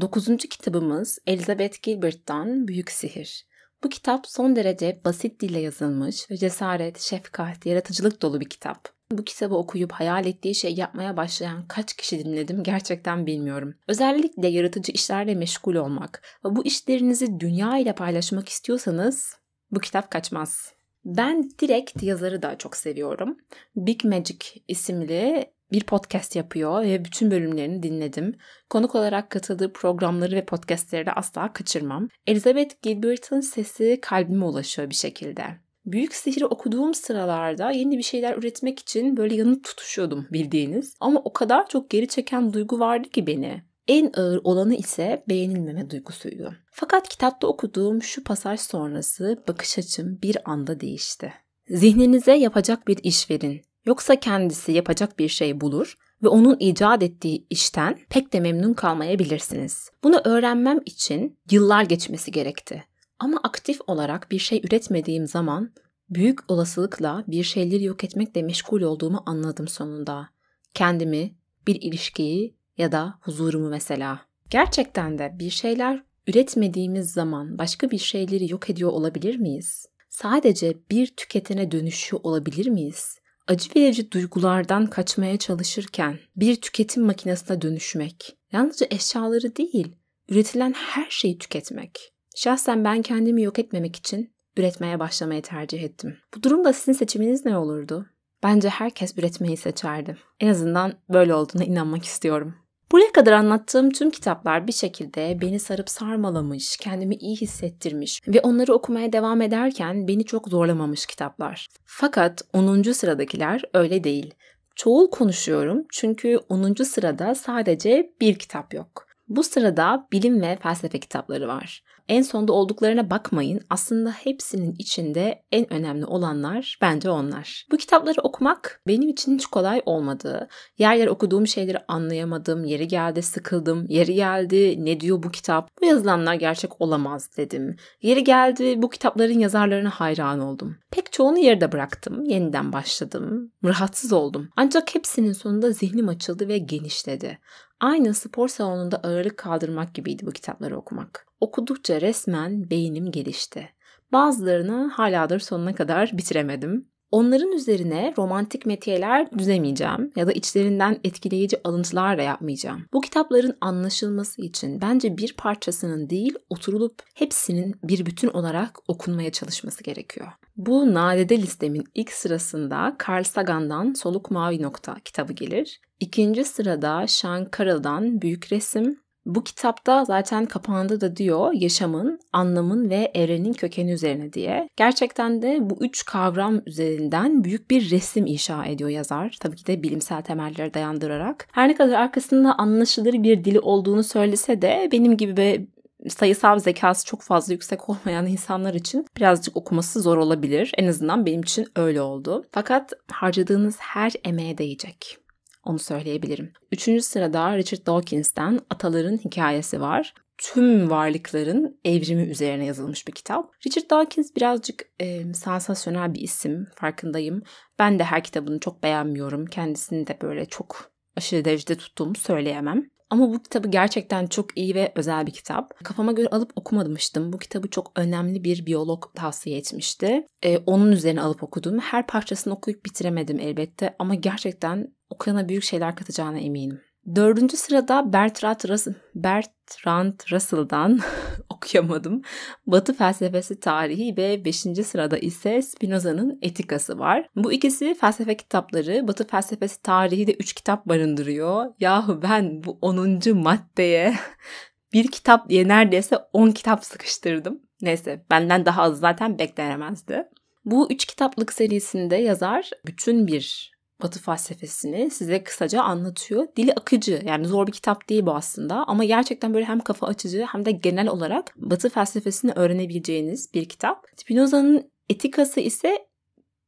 Dokuzuncu 0.01 0.49
kitabımız 0.49 1.19
Elizabeth 1.27 1.83
Gilbert'tan 1.83 2.69
Büyük 2.69 2.91
Sihir. 2.91 3.47
Bu 3.85 3.89
kitap 3.89 4.27
son 4.27 4.57
derece 4.57 5.01
basit 5.05 5.41
dille 5.41 5.59
yazılmış 5.59 6.31
ve 6.31 6.37
cesaret, 6.37 7.01
şefkat, 7.01 7.67
yaratıcılık 7.67 8.23
dolu 8.23 8.41
bir 8.41 8.49
kitap. 8.49 8.96
Bu 9.12 9.25
kitabı 9.25 9.55
okuyup 9.55 9.92
hayal 9.92 10.27
ettiği 10.27 10.55
şey 10.55 10.75
yapmaya 10.75 11.16
başlayan 11.16 11.69
kaç 11.69 11.97
kişi 11.97 12.25
dinledim 12.25 12.62
gerçekten 12.62 13.27
bilmiyorum. 13.27 13.75
Özellikle 13.88 14.49
yaratıcı 14.49 14.92
işlerle 14.92 15.35
meşgul 15.35 15.75
olmak 15.75 16.23
ve 16.45 16.57
bu 16.57 16.64
işlerinizi 16.64 17.40
dünya 17.40 17.79
ile 17.79 17.95
paylaşmak 17.95 18.49
istiyorsanız 18.49 19.35
bu 19.71 19.81
kitap 19.81 20.11
kaçmaz. 20.11 20.73
Ben 21.05 21.51
direkt 21.61 22.03
yazarı 22.03 22.42
da 22.42 22.59
çok 22.59 22.77
seviyorum. 22.77 23.37
Big 23.77 24.05
Magic 24.05 24.38
isimli 24.69 25.53
bir 25.73 25.85
podcast 25.85 26.37
yapıyor 26.37 26.83
ve 26.83 27.05
bütün 27.05 27.31
bölümlerini 27.31 27.83
dinledim. 27.83 28.37
Konuk 28.71 28.95
olarak 28.95 29.31
katıldığı 29.31 29.73
programları 29.73 30.37
ve 30.37 30.45
podcastleri 30.45 31.07
de 31.07 31.12
asla 31.12 31.53
kaçırmam. 31.53 32.09
Elizabeth 32.27 32.83
Gilbert'ın 32.83 33.40
sesi 33.40 33.99
kalbime 34.03 34.45
ulaşıyor 34.45 34.90
bir 34.90 34.95
şekilde. 34.95 35.65
Büyük 35.87 36.14
Sihir'i 36.14 36.46
okuduğum 36.46 36.94
sıralarda 36.94 37.70
yeni 37.70 37.99
bir 37.99 38.03
şeyler 38.03 38.37
üretmek 38.37 38.79
için 38.79 39.16
böyle 39.16 39.35
yanıp 39.35 39.64
tutuşuyordum 39.64 40.27
bildiğiniz. 40.33 40.96
Ama 41.01 41.20
o 41.25 41.33
kadar 41.33 41.68
çok 41.68 41.90
geri 41.90 42.09
çeken 42.09 42.53
duygu 42.53 42.79
vardı 42.79 43.09
ki 43.09 43.27
beni. 43.27 43.62
En 43.88 44.12
ağır 44.16 44.40
olanı 44.44 44.75
ise 44.75 45.25
beğenilmeme 45.29 45.90
duygusuydu. 45.90 46.55
Fakat 46.70 47.09
kitapta 47.09 47.46
okuduğum 47.46 48.03
şu 48.03 48.25
pasaj 48.25 48.61
sonrası 48.61 49.42
bakış 49.49 49.79
açım 49.79 50.18
bir 50.22 50.51
anda 50.51 50.81
değişti. 50.81 51.33
Zihninize 51.68 52.33
yapacak 52.33 52.88
bir 52.88 52.99
iş 53.03 53.31
verin. 53.31 53.61
Yoksa 53.85 54.16
kendisi 54.16 54.72
yapacak 54.72 55.18
bir 55.18 55.29
şey 55.29 55.61
bulur 55.61 55.99
ve 56.22 56.29
onun 56.29 56.57
icat 56.61 57.03
ettiği 57.03 57.46
işten 57.51 57.99
pek 58.11 58.33
de 58.33 58.40
memnun 58.40 58.75
kalmayabilirsiniz. 58.75 59.90
Bunu 60.05 60.20
öğrenmem 60.25 60.81
için 60.87 61.38
yıllar 61.51 61.83
geçmesi 61.83 62.33
gerekti. 62.33 62.85
Ama 63.18 63.40
aktif 63.42 63.81
olarak 63.87 64.31
bir 64.31 64.38
şey 64.38 64.62
üretmediğim 64.64 65.26
zaman 65.26 65.72
büyük 66.11 66.50
olasılıkla 66.50 67.24
bir 67.26 67.42
şeyleri 67.42 67.85
yok 67.85 68.05
etmekle 68.05 68.42
meşgul 68.42 68.83
olduğumu 68.83 69.22
anladım 69.26 69.68
sonunda. 69.68 70.29
Kendimi, 70.74 71.35
bir 71.66 71.74
ilişkiyi 71.74 72.57
ya 72.79 72.92
da 72.92 73.18
huzurumu 73.20 73.68
mesela. 73.68 74.20
Gerçekten 74.50 75.18
de 75.18 75.37
bir 75.38 75.50
şeyler 75.50 76.02
üretmediğimiz 76.26 77.12
zaman 77.12 77.59
başka 77.59 77.90
bir 77.90 77.98
şeyleri 77.98 78.52
yok 78.52 78.70
ediyor 78.70 78.90
olabilir 78.90 79.37
miyiz? 79.37 79.87
Sadece 80.09 80.76
bir 80.90 81.07
tüketene 81.07 81.70
dönüşüyor 81.70 82.20
olabilir 82.24 82.66
miyiz? 82.66 83.18
Acı 83.46 83.70
verici 83.76 84.12
duygulardan 84.12 84.87
kaçmaya 84.87 85.37
çalışırken 85.37 86.18
bir 86.37 86.61
tüketim 86.61 87.02
makinesine 87.02 87.62
dönüşmek, 87.62 88.37
yalnızca 88.52 88.87
eşyaları 88.90 89.57
değil, 89.57 89.96
üretilen 90.29 90.72
her 90.72 91.07
şeyi 91.11 91.38
tüketmek. 91.38 92.15
Şahsen 92.37 92.85
ben 92.85 93.03
kendimi 93.03 93.42
yok 93.42 93.59
etmemek 93.59 93.96
için 93.96 94.33
üretmeye 94.57 95.01
başlamayı 95.01 95.42
tercih 95.42 95.83
ettim. 95.83 96.16
Bu 96.37 96.42
durumda 96.42 96.72
sizin 96.72 96.92
seçiminiz 96.92 97.44
ne 97.44 97.59
olurdu? 97.59 98.07
Bence 98.42 98.68
herkes 98.68 99.18
üretmeyi 99.18 99.57
seçerdi. 99.57 100.16
En 100.40 100.49
azından 100.49 100.92
böyle 101.09 101.35
olduğuna 101.35 101.64
inanmak 101.64 102.05
istiyorum. 102.05 102.55
Buraya 102.92 103.12
kadar 103.12 103.33
anlattığım 103.33 103.90
tüm 103.90 104.11
kitaplar 104.11 104.66
bir 104.66 104.72
şekilde 104.72 105.38
beni 105.40 105.59
sarıp 105.59 105.90
sarmalamış, 105.90 106.77
kendimi 106.77 107.14
iyi 107.14 107.37
hissettirmiş 107.37 108.20
ve 108.29 108.40
onları 108.40 108.75
okumaya 108.75 109.12
devam 109.12 109.42
ederken 109.42 110.09
beni 110.09 110.25
çok 110.25 110.49
zorlamamış 110.49 111.07
kitaplar. 111.07 111.68
Fakat 111.85 112.42
10. 112.53 112.83
sıradakiler 112.83 113.62
öyle 113.75 114.05
değil. 114.05 114.35
Çoğul 114.75 115.11
konuşuyorum 115.11 115.85
çünkü 115.92 116.38
10. 116.49 116.75
sırada 116.75 117.35
sadece 117.35 118.12
bir 118.20 118.35
kitap 118.38 118.75
yok. 118.75 119.07
Bu 119.29 119.42
sırada 119.42 120.09
bilim 120.12 120.40
ve 120.40 120.59
felsefe 120.62 121.01
kitapları 121.01 121.49
var 121.49 121.86
en 122.09 122.23
sonda 122.23 122.53
olduklarına 122.53 123.11
bakmayın. 123.11 123.61
Aslında 123.71 124.11
hepsinin 124.11 124.75
içinde 124.79 125.42
en 125.53 125.73
önemli 125.73 126.07
olanlar 126.07 126.79
bence 126.81 127.11
onlar. 127.11 127.66
Bu 127.73 127.77
kitapları 127.77 128.21
okumak 128.23 128.81
benim 128.87 129.09
için 129.09 129.35
hiç 129.35 129.47
kolay 129.47 129.83
olmadı. 129.87 130.49
Yer 130.79 130.95
yer 130.95 131.07
okuduğum 131.07 131.47
şeyleri 131.47 131.79
anlayamadım. 131.88 132.64
Yeri 132.64 132.88
geldi 132.88 133.23
sıkıldım. 133.23 133.87
Yeri 133.88 134.14
geldi 134.14 134.85
ne 134.85 135.01
diyor 135.01 135.23
bu 135.23 135.31
kitap? 135.31 135.71
Bu 135.81 135.87
yazılanlar 135.87 136.35
gerçek 136.35 136.81
olamaz 136.81 137.31
dedim. 137.37 137.77
Yeri 138.03 138.25
geldi 138.25 138.83
bu 138.83 138.90
kitapların 138.90 139.38
yazarlarına 139.38 139.90
hayran 139.90 140.40
oldum. 140.40 140.77
Pek 140.90 141.12
çoğunu 141.12 141.38
yarıda 141.38 141.73
bıraktım. 141.73 142.25
Yeniden 142.25 142.73
başladım. 142.73 143.53
Rahatsız 143.64 144.12
oldum. 144.12 144.49
Ancak 144.57 144.95
hepsinin 144.95 145.33
sonunda 145.33 145.71
zihnim 145.71 146.09
açıldı 146.09 146.49
ve 146.49 146.59
genişledi. 146.59 147.38
Aynı 147.81 148.15
spor 148.15 148.49
salonunda 148.49 148.97
ağırlık 148.97 149.37
kaldırmak 149.37 149.95
gibiydi 149.95 150.27
bu 150.27 150.31
kitapları 150.31 150.77
okumak. 150.77 151.27
Okudukça 151.41 152.01
resmen 152.01 152.71
beynim 152.71 153.11
gelişti. 153.11 153.69
Bazılarını 154.12 154.89
haladır 154.89 155.39
sonuna 155.39 155.75
kadar 155.75 156.11
bitiremedim. 156.12 156.89
Onların 157.11 157.53
üzerine 157.53 158.15
romantik 158.19 158.67
metiyeler 158.67 159.31
düzemeyeceğim 159.39 160.12
ya 160.17 160.27
da 160.27 160.33
içlerinden 160.33 161.01
etkileyici 161.05 161.61
alıntılar 161.65 162.19
da 162.19 162.23
yapmayacağım. 162.23 162.85
Bu 162.93 163.01
kitapların 163.01 163.57
anlaşılması 163.61 164.43
için 164.43 164.81
bence 164.81 165.19
bir 165.19 165.35
parçasının 165.37 166.11
değil 166.11 166.35
oturulup 166.51 167.03
hepsinin 167.15 167.75
bir 167.83 168.07
bütün 168.07 168.29
olarak 168.29 168.79
okunmaya 168.89 169.33
çalışması 169.33 169.83
gerekiyor. 169.83 170.29
Bu 170.57 170.95
nadide 170.95 171.39
listemin 171.39 171.85
ilk 171.95 172.12
sırasında 172.12 172.97
Carl 173.09 173.25
Sagan'dan 173.25 173.93
Soluk 173.93 174.31
Mavi 174.31 174.62
Nokta 174.62 174.97
kitabı 175.05 175.33
gelir. 175.33 175.81
İkinci 176.01 176.45
sırada 176.45 177.07
Sean 177.07 177.49
Carroll'dan 177.59 178.23
Büyük 178.23 178.53
Resim, 178.53 179.01
bu 179.27 179.45
kitapta 179.45 180.05
zaten 180.05 180.47
kapağında 180.47 181.01
da 181.01 181.17
diyor 181.17 181.53
yaşamın, 181.53 182.21
anlamın 182.33 182.91
ve 182.91 183.11
evrenin 183.15 183.53
kökeni 183.53 183.93
üzerine 183.93 184.33
diye. 184.33 184.69
Gerçekten 184.77 185.43
de 185.43 185.59
bu 185.61 185.77
üç 185.81 186.05
kavram 186.05 186.61
üzerinden 186.67 187.45
büyük 187.45 187.71
bir 187.71 187.91
resim 187.91 188.27
inşa 188.27 188.65
ediyor 188.65 188.91
yazar. 188.91 189.37
Tabii 189.41 189.57
ki 189.57 189.67
de 189.67 189.83
bilimsel 189.83 190.23
temelleri 190.23 190.75
dayandırarak. 190.75 191.49
Her 191.53 191.69
ne 191.69 191.75
kadar 191.75 192.01
arkasında 192.01 192.55
anlaşılır 192.55 193.13
bir 193.13 193.45
dili 193.45 193.61
olduğunu 193.61 194.03
söylese 194.03 194.63
de 194.63 194.89
benim 194.93 195.17
gibi 195.17 195.37
ve 195.37 195.67
sayısal 196.09 196.59
zekası 196.59 197.07
çok 197.07 197.23
fazla 197.23 197.53
yüksek 197.53 197.89
olmayan 197.89 198.27
insanlar 198.27 198.75
için 198.75 199.07
birazcık 199.17 199.57
okuması 199.57 200.01
zor 200.01 200.17
olabilir. 200.17 200.73
En 200.77 200.87
azından 200.87 201.27
benim 201.27 201.41
için 201.41 201.67
öyle 201.77 202.01
oldu. 202.01 202.45
Fakat 202.53 202.93
harcadığınız 203.11 203.77
her 203.81 204.13
emeğe 204.25 204.59
değecek. 204.59 205.26
Onu 205.66 205.79
söyleyebilirim. 205.79 206.52
Üçüncü 206.72 207.02
sırada 207.02 207.57
Richard 207.57 207.87
Dawkins'ten 207.87 208.61
Ataların 208.70 209.16
Hikayesi 209.16 209.81
var 209.81 210.14
tüm 210.38 210.90
varlıkların 210.90 211.81
evrimi 211.85 212.22
üzerine 212.22 212.64
yazılmış 212.64 213.09
bir 213.09 213.12
kitap. 213.12 213.52
Richard 213.66 213.90
Dawkins 213.90 214.37
birazcık 214.37 214.83
e, 215.00 215.35
sansasyonel 215.35 216.14
bir 216.14 216.20
isim 216.20 216.66
farkındayım. 216.74 217.42
Ben 217.79 217.98
de 217.98 218.05
her 218.05 218.24
kitabını 218.24 218.61
çok 218.61 218.83
beğenmiyorum. 218.83 219.46
Kendisini 219.46 220.07
de 220.07 220.18
böyle 220.22 220.46
çok 220.46 220.90
aşırı 221.16 221.44
derecede 221.44 221.76
tuttuğumu 221.76 222.14
söyleyemem. 222.14 222.90
Ama 223.11 223.33
bu 223.33 223.42
kitabı 223.42 223.68
gerçekten 223.68 224.26
çok 224.26 224.59
iyi 224.59 224.74
ve 224.74 224.92
özel 224.96 225.26
bir 225.26 225.33
kitap. 225.33 225.85
Kafama 225.85 226.12
göre 226.12 226.29
alıp 226.29 226.50
okumamıştım. 226.57 227.33
Bu 227.33 227.38
kitabı 227.38 227.70
çok 227.70 227.92
önemli 227.96 228.44
bir 228.44 228.66
biyolog 228.66 229.14
tavsiye 229.14 229.59
etmişti. 229.59 230.26
Ee, 230.44 230.59
onun 230.59 230.92
üzerine 230.92 231.20
alıp 231.20 231.42
okudum. 231.42 231.79
Her 231.79 232.07
parçasını 232.07 232.55
okuyup 232.55 232.85
bitiremedim 232.85 233.40
elbette 233.40 233.96
ama 233.98 234.14
gerçekten 234.14 234.96
okuyana 235.11 235.49
büyük 235.49 235.64
şeyler 235.64 235.97
katacağına 235.97 236.38
eminim. 236.38 236.81
Dördüncü 237.14 237.57
sırada 237.57 238.12
Bertrand 238.12 238.69
Russell, 238.69 238.95
Bertrand 239.14 240.21
Russell'dan 240.33 241.01
okuyamadım. 241.51 242.23
Batı 242.66 242.95
felsefesi 242.95 243.61
tarihi 243.61 244.16
ve 244.16 244.45
beşinci 244.45 244.85
sırada 244.85 245.19
ise 245.19 245.62
Spinoza'nın 245.62 246.38
etikası 246.42 246.99
var. 246.99 247.29
Bu 247.37 247.53
ikisi 247.53 247.95
felsefe 247.95 248.37
kitapları. 248.37 249.09
Batı 249.09 249.27
felsefesi 249.27 249.83
tarihi 249.83 250.27
de 250.27 250.35
üç 250.35 250.53
kitap 250.53 250.87
barındırıyor. 250.87 251.66
Yahu 251.81 252.23
ben 252.23 252.64
bu 252.64 252.79
onuncu 252.81 253.35
maddeye 253.35 254.14
bir 254.92 255.11
kitap 255.11 255.49
diye 255.49 255.69
neredeyse 255.69 256.16
on 256.33 256.51
kitap 256.51 256.85
sıkıştırdım. 256.85 257.61
Neyse 257.81 258.25
benden 258.31 258.66
daha 258.66 258.83
az 258.83 258.99
zaten 258.99 259.38
beklenemezdi. 259.38 260.29
Bu 260.64 260.92
üç 260.92 261.05
kitaplık 261.05 261.53
serisinde 261.53 262.16
yazar 262.16 262.71
bütün 262.87 263.27
bir 263.27 263.76
Batı 264.03 264.21
felsefesini 264.21 265.11
size 265.11 265.45
kısaca 265.45 265.83
anlatıyor. 265.83 266.47
Dili 266.57 266.73
akıcı 266.73 267.23
yani 267.25 267.47
zor 267.47 267.67
bir 267.67 267.73
kitap 267.73 268.09
değil 268.09 268.27
bu 268.27 268.35
aslında 268.35 268.85
ama 268.87 269.05
gerçekten 269.05 269.55
böyle 269.55 269.65
hem 269.65 269.81
kafa 269.81 270.07
açıcı 270.07 270.45
hem 270.53 270.65
de 270.65 270.71
genel 270.71 271.09
olarak 271.09 271.55
Batı 271.57 271.89
felsefesini 271.89 272.53
öğrenebileceğiniz 272.53 273.55
bir 273.55 273.69
kitap. 273.69 274.07
Spinoza'nın 274.17 274.91
etikası 275.09 275.61
ise 275.61 276.07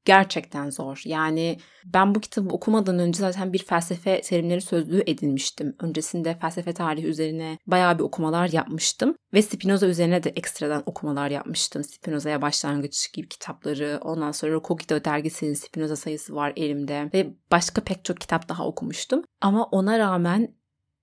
gerçekten 0.09 0.71
zor. 0.71 1.03
Yani 1.05 1.59
ben 1.85 2.14
bu 2.14 2.21
kitabı 2.21 2.55
okumadan 2.55 2.99
önce 2.99 3.18
zaten 3.18 3.53
bir 3.53 3.59
felsefe 3.59 4.21
terimleri 4.21 4.61
sözlüğü 4.61 5.03
edinmiştim. 5.07 5.77
Öncesinde 5.81 6.38
felsefe 6.40 6.73
tarihi 6.73 7.07
üzerine 7.07 7.59
bayağı 7.66 7.99
bir 7.99 8.03
okumalar 8.03 8.49
yapmıştım. 8.49 9.14
Ve 9.35 9.42
Spinoza 9.42 9.87
üzerine 9.87 10.23
de 10.23 10.31
ekstradan 10.31 10.83
okumalar 10.87 11.31
yapmıştım. 11.31 11.85
Spinoza'ya 11.85 12.42
başlangıç 12.42 13.12
gibi 13.12 13.29
kitapları. 13.29 14.01
Ondan 14.03 14.33
sonra 14.33 14.61
Cogito 14.64 15.05
dergisinin 15.05 15.55
Spinoza 15.55 15.97
sayısı 15.97 16.35
var 16.35 16.53
elimde. 16.57 17.11
Ve 17.14 17.35
başka 17.51 17.85
pek 17.85 18.05
çok 18.05 18.21
kitap 18.21 18.49
daha 18.49 18.66
okumuştum. 18.66 19.23
Ama 19.40 19.64
ona 19.64 19.99
rağmen 19.99 20.55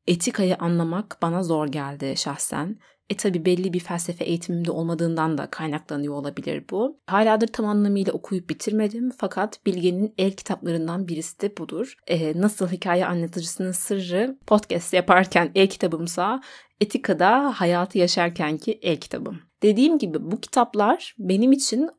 etikayı 0.07 0.55
anlamak 0.55 1.17
bana 1.21 1.43
zor 1.43 1.67
geldi 1.67 2.13
şahsen. 2.17 2.79
E 3.09 3.17
tabi 3.17 3.45
belli 3.45 3.73
bir 3.73 3.79
felsefe 3.79 4.25
eğitimimde 4.25 4.71
olmadığından 4.71 5.37
da 5.37 5.47
kaynaklanıyor 5.47 6.13
olabilir 6.13 6.63
bu. 6.69 6.99
Haladır 7.07 7.47
tam 7.47 7.65
anlamıyla 7.65 8.13
okuyup 8.13 8.49
bitirmedim 8.49 9.11
fakat 9.17 9.65
Bilge'nin 9.65 10.13
el 10.17 10.31
kitaplarından 10.31 11.07
birisi 11.07 11.41
de 11.41 11.57
budur. 11.57 11.97
E, 12.07 12.41
nasıl 12.41 12.67
hikaye 12.67 13.05
anlatıcısının 13.05 13.71
sırrı 13.71 14.37
podcast 14.47 14.93
yaparken 14.93 15.51
el 15.55 15.67
kitabımsa 15.67 16.41
Etika'da 16.81 17.53
hayatı 17.55 17.97
yaşarkenki 17.97 18.79
el 18.81 18.97
kitabım. 18.97 19.41
Dediğim 19.63 19.97
gibi 19.97 20.31
bu 20.31 20.41
kitaplar 20.41 21.15
benim 21.19 21.51
için 21.51 21.89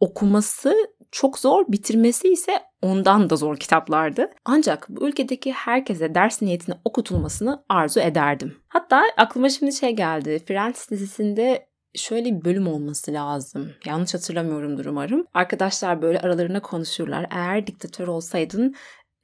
okuması 0.00 0.74
çok 1.14 1.38
zor, 1.38 1.64
bitirmesi 1.68 2.32
ise 2.32 2.52
ondan 2.82 3.30
da 3.30 3.36
zor 3.36 3.56
kitaplardı. 3.56 4.30
Ancak 4.44 4.86
bu 4.88 5.08
ülkedeki 5.08 5.52
herkese 5.52 6.14
ders 6.14 6.42
niyetine 6.42 6.74
okutulmasını 6.84 7.64
arzu 7.68 8.00
ederdim. 8.00 8.56
Hatta 8.68 9.02
aklıma 9.16 9.48
şimdi 9.48 9.72
şey 9.72 9.90
geldi. 9.90 10.42
Friends 10.46 10.90
dizisinde 10.90 11.66
şöyle 11.94 12.24
bir 12.24 12.44
bölüm 12.44 12.66
olması 12.66 13.12
lazım. 13.12 13.70
Yanlış 13.84 14.14
hatırlamıyorumdur 14.14 14.84
umarım. 14.84 15.26
Arkadaşlar 15.34 16.02
böyle 16.02 16.20
aralarına 16.20 16.62
konuşurlar. 16.62 17.26
Eğer 17.30 17.66
diktatör 17.66 18.08
olsaydın 18.08 18.74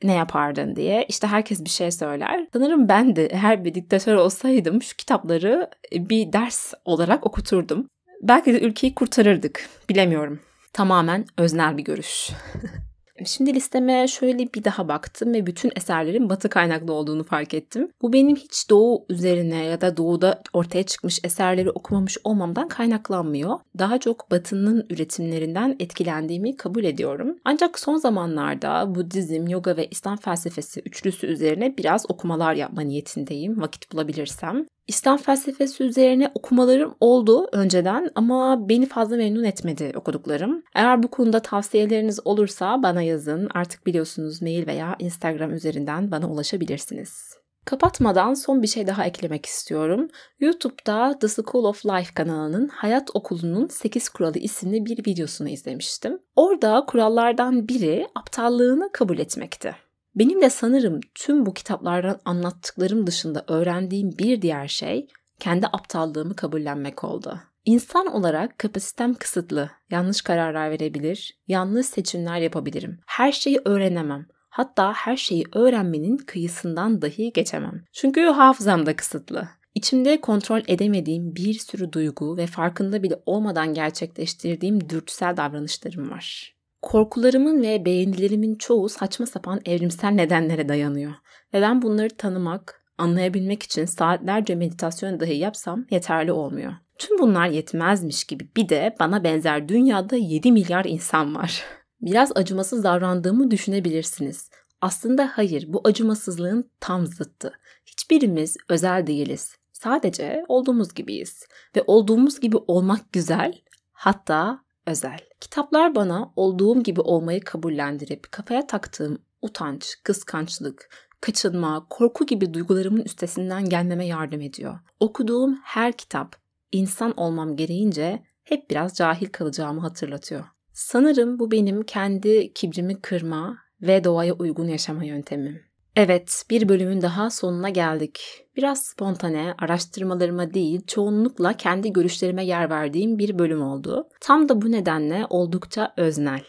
ne 0.02 0.14
yapardın 0.14 0.76
diye. 0.76 1.06
İşte 1.08 1.26
herkes 1.26 1.64
bir 1.64 1.70
şey 1.70 1.90
söyler. 1.90 2.46
Sanırım 2.52 2.88
ben 2.88 3.16
de 3.16 3.26
eğer 3.26 3.64
bir 3.64 3.74
diktatör 3.74 4.14
olsaydım 4.14 4.82
şu 4.82 4.96
kitapları 4.96 5.70
bir 5.92 6.32
ders 6.32 6.72
olarak 6.84 7.26
okuturdum. 7.26 7.88
Belki 8.22 8.52
de 8.52 8.60
ülkeyi 8.60 8.94
kurtarırdık. 8.94 9.68
Bilemiyorum. 9.88 10.40
Tamamen 10.72 11.24
öznel 11.38 11.78
bir 11.78 11.84
görüş. 11.84 12.30
Şimdi 13.24 13.54
listeme 13.54 14.08
şöyle 14.08 14.38
bir 14.38 14.64
daha 14.64 14.88
baktım 14.88 15.34
ve 15.34 15.46
bütün 15.46 15.72
eserlerin 15.76 16.30
batı 16.30 16.48
kaynaklı 16.48 16.92
olduğunu 16.92 17.24
fark 17.24 17.54
ettim. 17.54 17.88
Bu 18.02 18.12
benim 18.12 18.36
hiç 18.36 18.70
doğu 18.70 19.04
üzerine 19.08 19.64
ya 19.64 19.80
da 19.80 19.96
doğuda 19.96 20.42
ortaya 20.52 20.82
çıkmış 20.82 21.20
eserleri 21.24 21.70
okumamış 21.70 22.18
olmamdan 22.24 22.68
kaynaklanmıyor. 22.68 23.58
Daha 23.78 23.98
çok 23.98 24.30
batının 24.30 24.86
üretimlerinden 24.90 25.76
etkilendiğimi 25.80 26.56
kabul 26.56 26.84
ediyorum. 26.84 27.36
Ancak 27.44 27.78
son 27.78 27.96
zamanlarda 27.96 28.94
Budizm, 28.94 29.46
yoga 29.46 29.76
ve 29.76 29.86
İslam 29.86 30.16
felsefesi 30.16 30.80
üçlüsü 30.80 31.26
üzerine 31.26 31.76
biraz 31.78 32.10
okumalar 32.10 32.54
yapma 32.54 32.82
niyetindeyim 32.82 33.60
vakit 33.60 33.92
bulabilirsem. 33.92 34.66
İslam 34.90 35.16
felsefesi 35.16 35.84
üzerine 35.84 36.30
okumalarım 36.34 36.94
oldu 37.00 37.48
önceden 37.52 38.10
ama 38.14 38.68
beni 38.68 38.86
fazla 38.86 39.16
memnun 39.16 39.44
etmedi 39.44 39.92
okuduklarım. 39.94 40.62
Eğer 40.74 41.02
bu 41.02 41.08
konuda 41.08 41.40
tavsiyeleriniz 41.40 42.26
olursa 42.26 42.82
bana 42.82 43.02
yazın. 43.02 43.48
Artık 43.54 43.86
biliyorsunuz 43.86 44.42
mail 44.42 44.66
veya 44.66 44.96
Instagram 44.98 45.54
üzerinden 45.54 46.10
bana 46.10 46.30
ulaşabilirsiniz. 46.30 47.34
Kapatmadan 47.64 48.34
son 48.34 48.62
bir 48.62 48.66
şey 48.66 48.86
daha 48.86 49.04
eklemek 49.06 49.46
istiyorum. 49.46 50.08
YouTube'da 50.40 51.18
The 51.18 51.28
School 51.28 51.64
of 51.64 51.86
Life 51.86 52.14
kanalının 52.14 52.68
Hayat 52.68 53.10
Okulu'nun 53.14 53.66
8 53.66 54.08
Kuralı 54.08 54.38
isimli 54.38 54.86
bir 54.86 54.98
videosunu 55.06 55.48
izlemiştim. 55.48 56.18
Orada 56.36 56.84
kurallardan 56.86 57.68
biri 57.68 58.06
aptallığını 58.14 58.90
kabul 58.92 59.18
etmekti. 59.18 59.76
Benim 60.14 60.42
de 60.42 60.50
sanırım 60.50 61.00
tüm 61.14 61.46
bu 61.46 61.54
kitaplardan 61.54 62.20
anlattıklarım 62.24 63.06
dışında 63.06 63.44
öğrendiğim 63.48 64.10
bir 64.18 64.42
diğer 64.42 64.68
şey 64.68 65.08
kendi 65.40 65.66
aptallığımı 65.66 66.36
kabullenmek 66.36 67.04
oldu. 67.04 67.40
İnsan 67.64 68.06
olarak 68.06 68.58
kapasitem 68.58 69.14
kısıtlı, 69.14 69.70
yanlış 69.90 70.22
kararlar 70.22 70.70
verebilir, 70.70 71.38
yanlış 71.48 71.86
seçimler 71.86 72.40
yapabilirim. 72.40 73.00
Her 73.06 73.32
şeyi 73.32 73.60
öğrenemem. 73.64 74.26
Hatta 74.48 74.92
her 74.92 75.16
şeyi 75.16 75.44
öğrenmenin 75.54 76.16
kıyısından 76.16 77.02
dahi 77.02 77.32
geçemem. 77.32 77.84
Çünkü 77.92 78.20
hafızam 78.20 78.86
da 78.86 78.96
kısıtlı. 78.96 79.48
İçimde 79.74 80.20
kontrol 80.20 80.60
edemediğim 80.68 81.36
bir 81.36 81.54
sürü 81.54 81.92
duygu 81.92 82.36
ve 82.36 82.46
farkında 82.46 83.02
bile 83.02 83.22
olmadan 83.26 83.74
gerçekleştirdiğim 83.74 84.88
dürtüsel 84.88 85.36
davranışlarım 85.36 86.10
var. 86.10 86.59
Korkularımın 86.82 87.62
ve 87.62 87.84
beğenilerimin 87.84 88.54
çoğu 88.54 88.88
saçma 88.88 89.26
sapan 89.26 89.60
evrimsel 89.64 90.10
nedenlere 90.10 90.68
dayanıyor. 90.68 91.12
Ve 91.54 91.62
ben 91.62 91.82
bunları 91.82 92.10
tanımak, 92.10 92.84
anlayabilmek 92.98 93.62
için 93.62 93.84
saatlerce 93.84 94.54
meditasyon 94.54 95.20
dahi 95.20 95.34
yapsam 95.34 95.86
yeterli 95.90 96.32
olmuyor. 96.32 96.72
Tüm 96.98 97.18
bunlar 97.18 97.46
yetmezmiş 97.46 98.24
gibi 98.24 98.48
bir 98.56 98.68
de 98.68 98.96
bana 99.00 99.24
benzer 99.24 99.68
dünyada 99.68 100.16
7 100.16 100.52
milyar 100.52 100.84
insan 100.84 101.34
var. 101.34 101.64
Biraz 102.00 102.32
acımasız 102.34 102.84
davrandığımı 102.84 103.50
düşünebilirsiniz. 103.50 104.50
Aslında 104.80 105.30
hayır, 105.34 105.64
bu 105.68 105.80
acımasızlığın 105.84 106.70
tam 106.80 107.06
zıttı. 107.06 107.52
Hiçbirimiz 107.86 108.56
özel 108.68 109.06
değiliz. 109.06 109.56
Sadece 109.72 110.44
olduğumuz 110.48 110.94
gibiyiz. 110.94 111.46
Ve 111.76 111.84
olduğumuz 111.86 112.40
gibi 112.40 112.56
olmak 112.56 113.12
güzel, 113.12 113.54
hatta 113.92 114.64
özel. 114.86 115.29
Kitaplar 115.40 115.94
bana 115.94 116.32
olduğum 116.36 116.82
gibi 116.82 117.00
olmayı 117.00 117.40
kabullendirip 117.40 118.32
kafaya 118.32 118.66
taktığım 118.66 119.18
utanç, 119.42 119.96
kıskançlık, 120.04 120.90
kaçınma, 121.20 121.86
korku 121.90 122.26
gibi 122.26 122.54
duygularımın 122.54 123.02
üstesinden 123.02 123.68
gelmeme 123.68 124.06
yardım 124.06 124.40
ediyor. 124.40 124.78
Okuduğum 125.00 125.58
her 125.64 125.92
kitap 125.92 126.36
insan 126.72 127.20
olmam 127.20 127.56
gereğince 127.56 128.22
hep 128.44 128.70
biraz 128.70 128.94
cahil 128.94 129.26
kalacağımı 129.26 129.80
hatırlatıyor. 129.80 130.44
Sanırım 130.72 131.38
bu 131.38 131.50
benim 131.50 131.82
kendi 131.82 132.52
kibrimi 132.52 133.00
kırma 133.00 133.58
ve 133.82 134.04
doğaya 134.04 134.34
uygun 134.34 134.68
yaşama 134.68 135.04
yöntemim. 135.04 135.69
Evet, 136.02 136.44
bir 136.50 136.68
bölümün 136.68 137.02
daha 137.02 137.30
sonuna 137.30 137.68
geldik. 137.68 138.44
Biraz 138.56 138.86
spontane, 138.86 139.54
araştırmalarıma 139.58 140.54
değil, 140.54 140.86
çoğunlukla 140.86 141.52
kendi 141.52 141.92
görüşlerime 141.92 142.44
yer 142.44 142.70
verdiğim 142.70 143.18
bir 143.18 143.38
bölüm 143.38 143.62
oldu. 143.62 144.08
Tam 144.20 144.48
da 144.48 144.62
bu 144.62 144.72
nedenle 144.72 145.26
oldukça 145.30 145.94
öznel. 145.96 146.42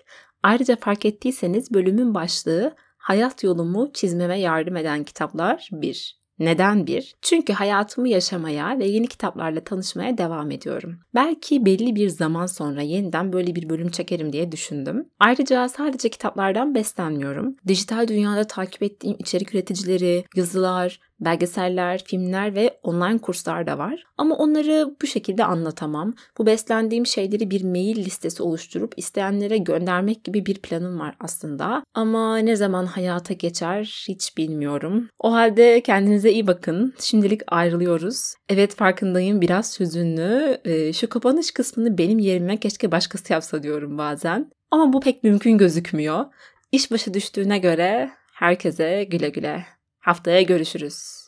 Ayrıca 0.44 0.76
fark 0.76 1.06
ettiyseniz 1.06 1.74
bölümün 1.74 2.14
başlığı 2.14 2.76
Hayat 2.98 3.44
yolumu 3.44 3.94
çizmeme 3.94 4.40
yardım 4.40 4.76
eden 4.76 5.04
kitaplar 5.04 5.70
1. 5.72 6.20
Neden 6.39 6.88
bir? 6.88 7.15
Çünkü 7.22 7.54
hayatımı 7.54 8.10
yaşamaya 8.10 8.80
ve 8.80 8.86
yeni 8.86 9.08
kitaplarla 9.08 9.63
tanışmaya 9.63 10.17
devam 10.17 10.52
ediyorum. 10.52 11.00
Belki 11.15 11.65
belli 11.65 11.96
bir 11.96 12.10
zaman 12.10 12.46
sonra 12.46 12.82
yeniden 12.82 13.34
böyle 13.34 13.55
bir 13.55 13.70
bölüm 13.70 13.89
çekerim 13.89 14.34
diye 14.34 14.51
düşündüm. 14.51 15.10
Ayrıca 15.20 15.70
sadece 15.70 16.10
kitaplardan 16.10 16.76
beslenmiyorum. 16.76 17.55
Dijital 17.68 18.08
dünyada 18.08 18.47
takip 18.47 18.84
ettiğim 18.84 19.16
içerik 19.20 19.55
üreticileri, 19.55 20.26
yazılar, 20.36 20.99
belgeseller, 21.22 22.03
filmler 22.05 22.55
ve 22.55 22.80
online 22.84 23.17
kurslar 23.17 23.67
da 23.67 23.78
var. 23.78 24.03
Ama 24.17 24.36
onları 24.36 24.95
bu 25.01 25.07
şekilde 25.07 25.45
anlatamam. 25.45 26.13
Bu 26.38 26.45
beslendiğim 26.45 27.05
şeyleri 27.05 27.51
bir 27.51 27.63
mail 27.63 28.05
listesi 28.05 28.43
oluşturup 28.43 28.93
isteyenlere 28.97 29.57
göndermek 29.57 30.24
gibi 30.24 30.45
bir 30.45 30.55
planım 30.55 30.99
var 30.99 31.15
aslında. 31.19 31.84
Ama 31.93 32.38
ne 32.38 32.55
zaman 32.55 32.86
hayata 32.86 33.34
geçer 33.34 34.03
hiç 34.07 34.38
bilmiyorum. 34.38 35.09
O 35.19 35.34
halde 35.34 35.82
kendinize 35.82 36.32
iyi 36.32 36.47
bakın. 36.47 36.93
Şimdilik 36.99 37.41
ayrılıyoruz. 37.47 38.34
Evet 38.49 38.76
farkındayım 38.76 39.41
biraz 39.41 39.80
hüzünlü. 39.80 40.57
Ee, 40.65 40.93
şu 40.93 41.09
kapanış 41.09 41.51
kısmını 41.51 41.97
benim 41.97 42.19
yerime 42.19 42.57
keşke 42.57 42.91
başkası 42.91 43.34
yapsa 43.34 43.63
diyorum 43.63 43.97
bazen. 43.97 44.51
Ama 44.72 44.93
bu 44.93 44.99
pek 44.99 45.24
mümkün 45.24 45.57
gözükmüyor. 45.57 46.26
İş 46.72 46.91
başı 46.91 47.13
düştüğüne 47.13 47.57
göre 47.59 48.11
herkese 48.34 49.03
güle 49.03 49.30
güle. 49.30 49.65
Haftaya 50.02 50.41
görüşürüz. 50.41 51.28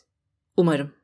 Umarım. 0.56 1.03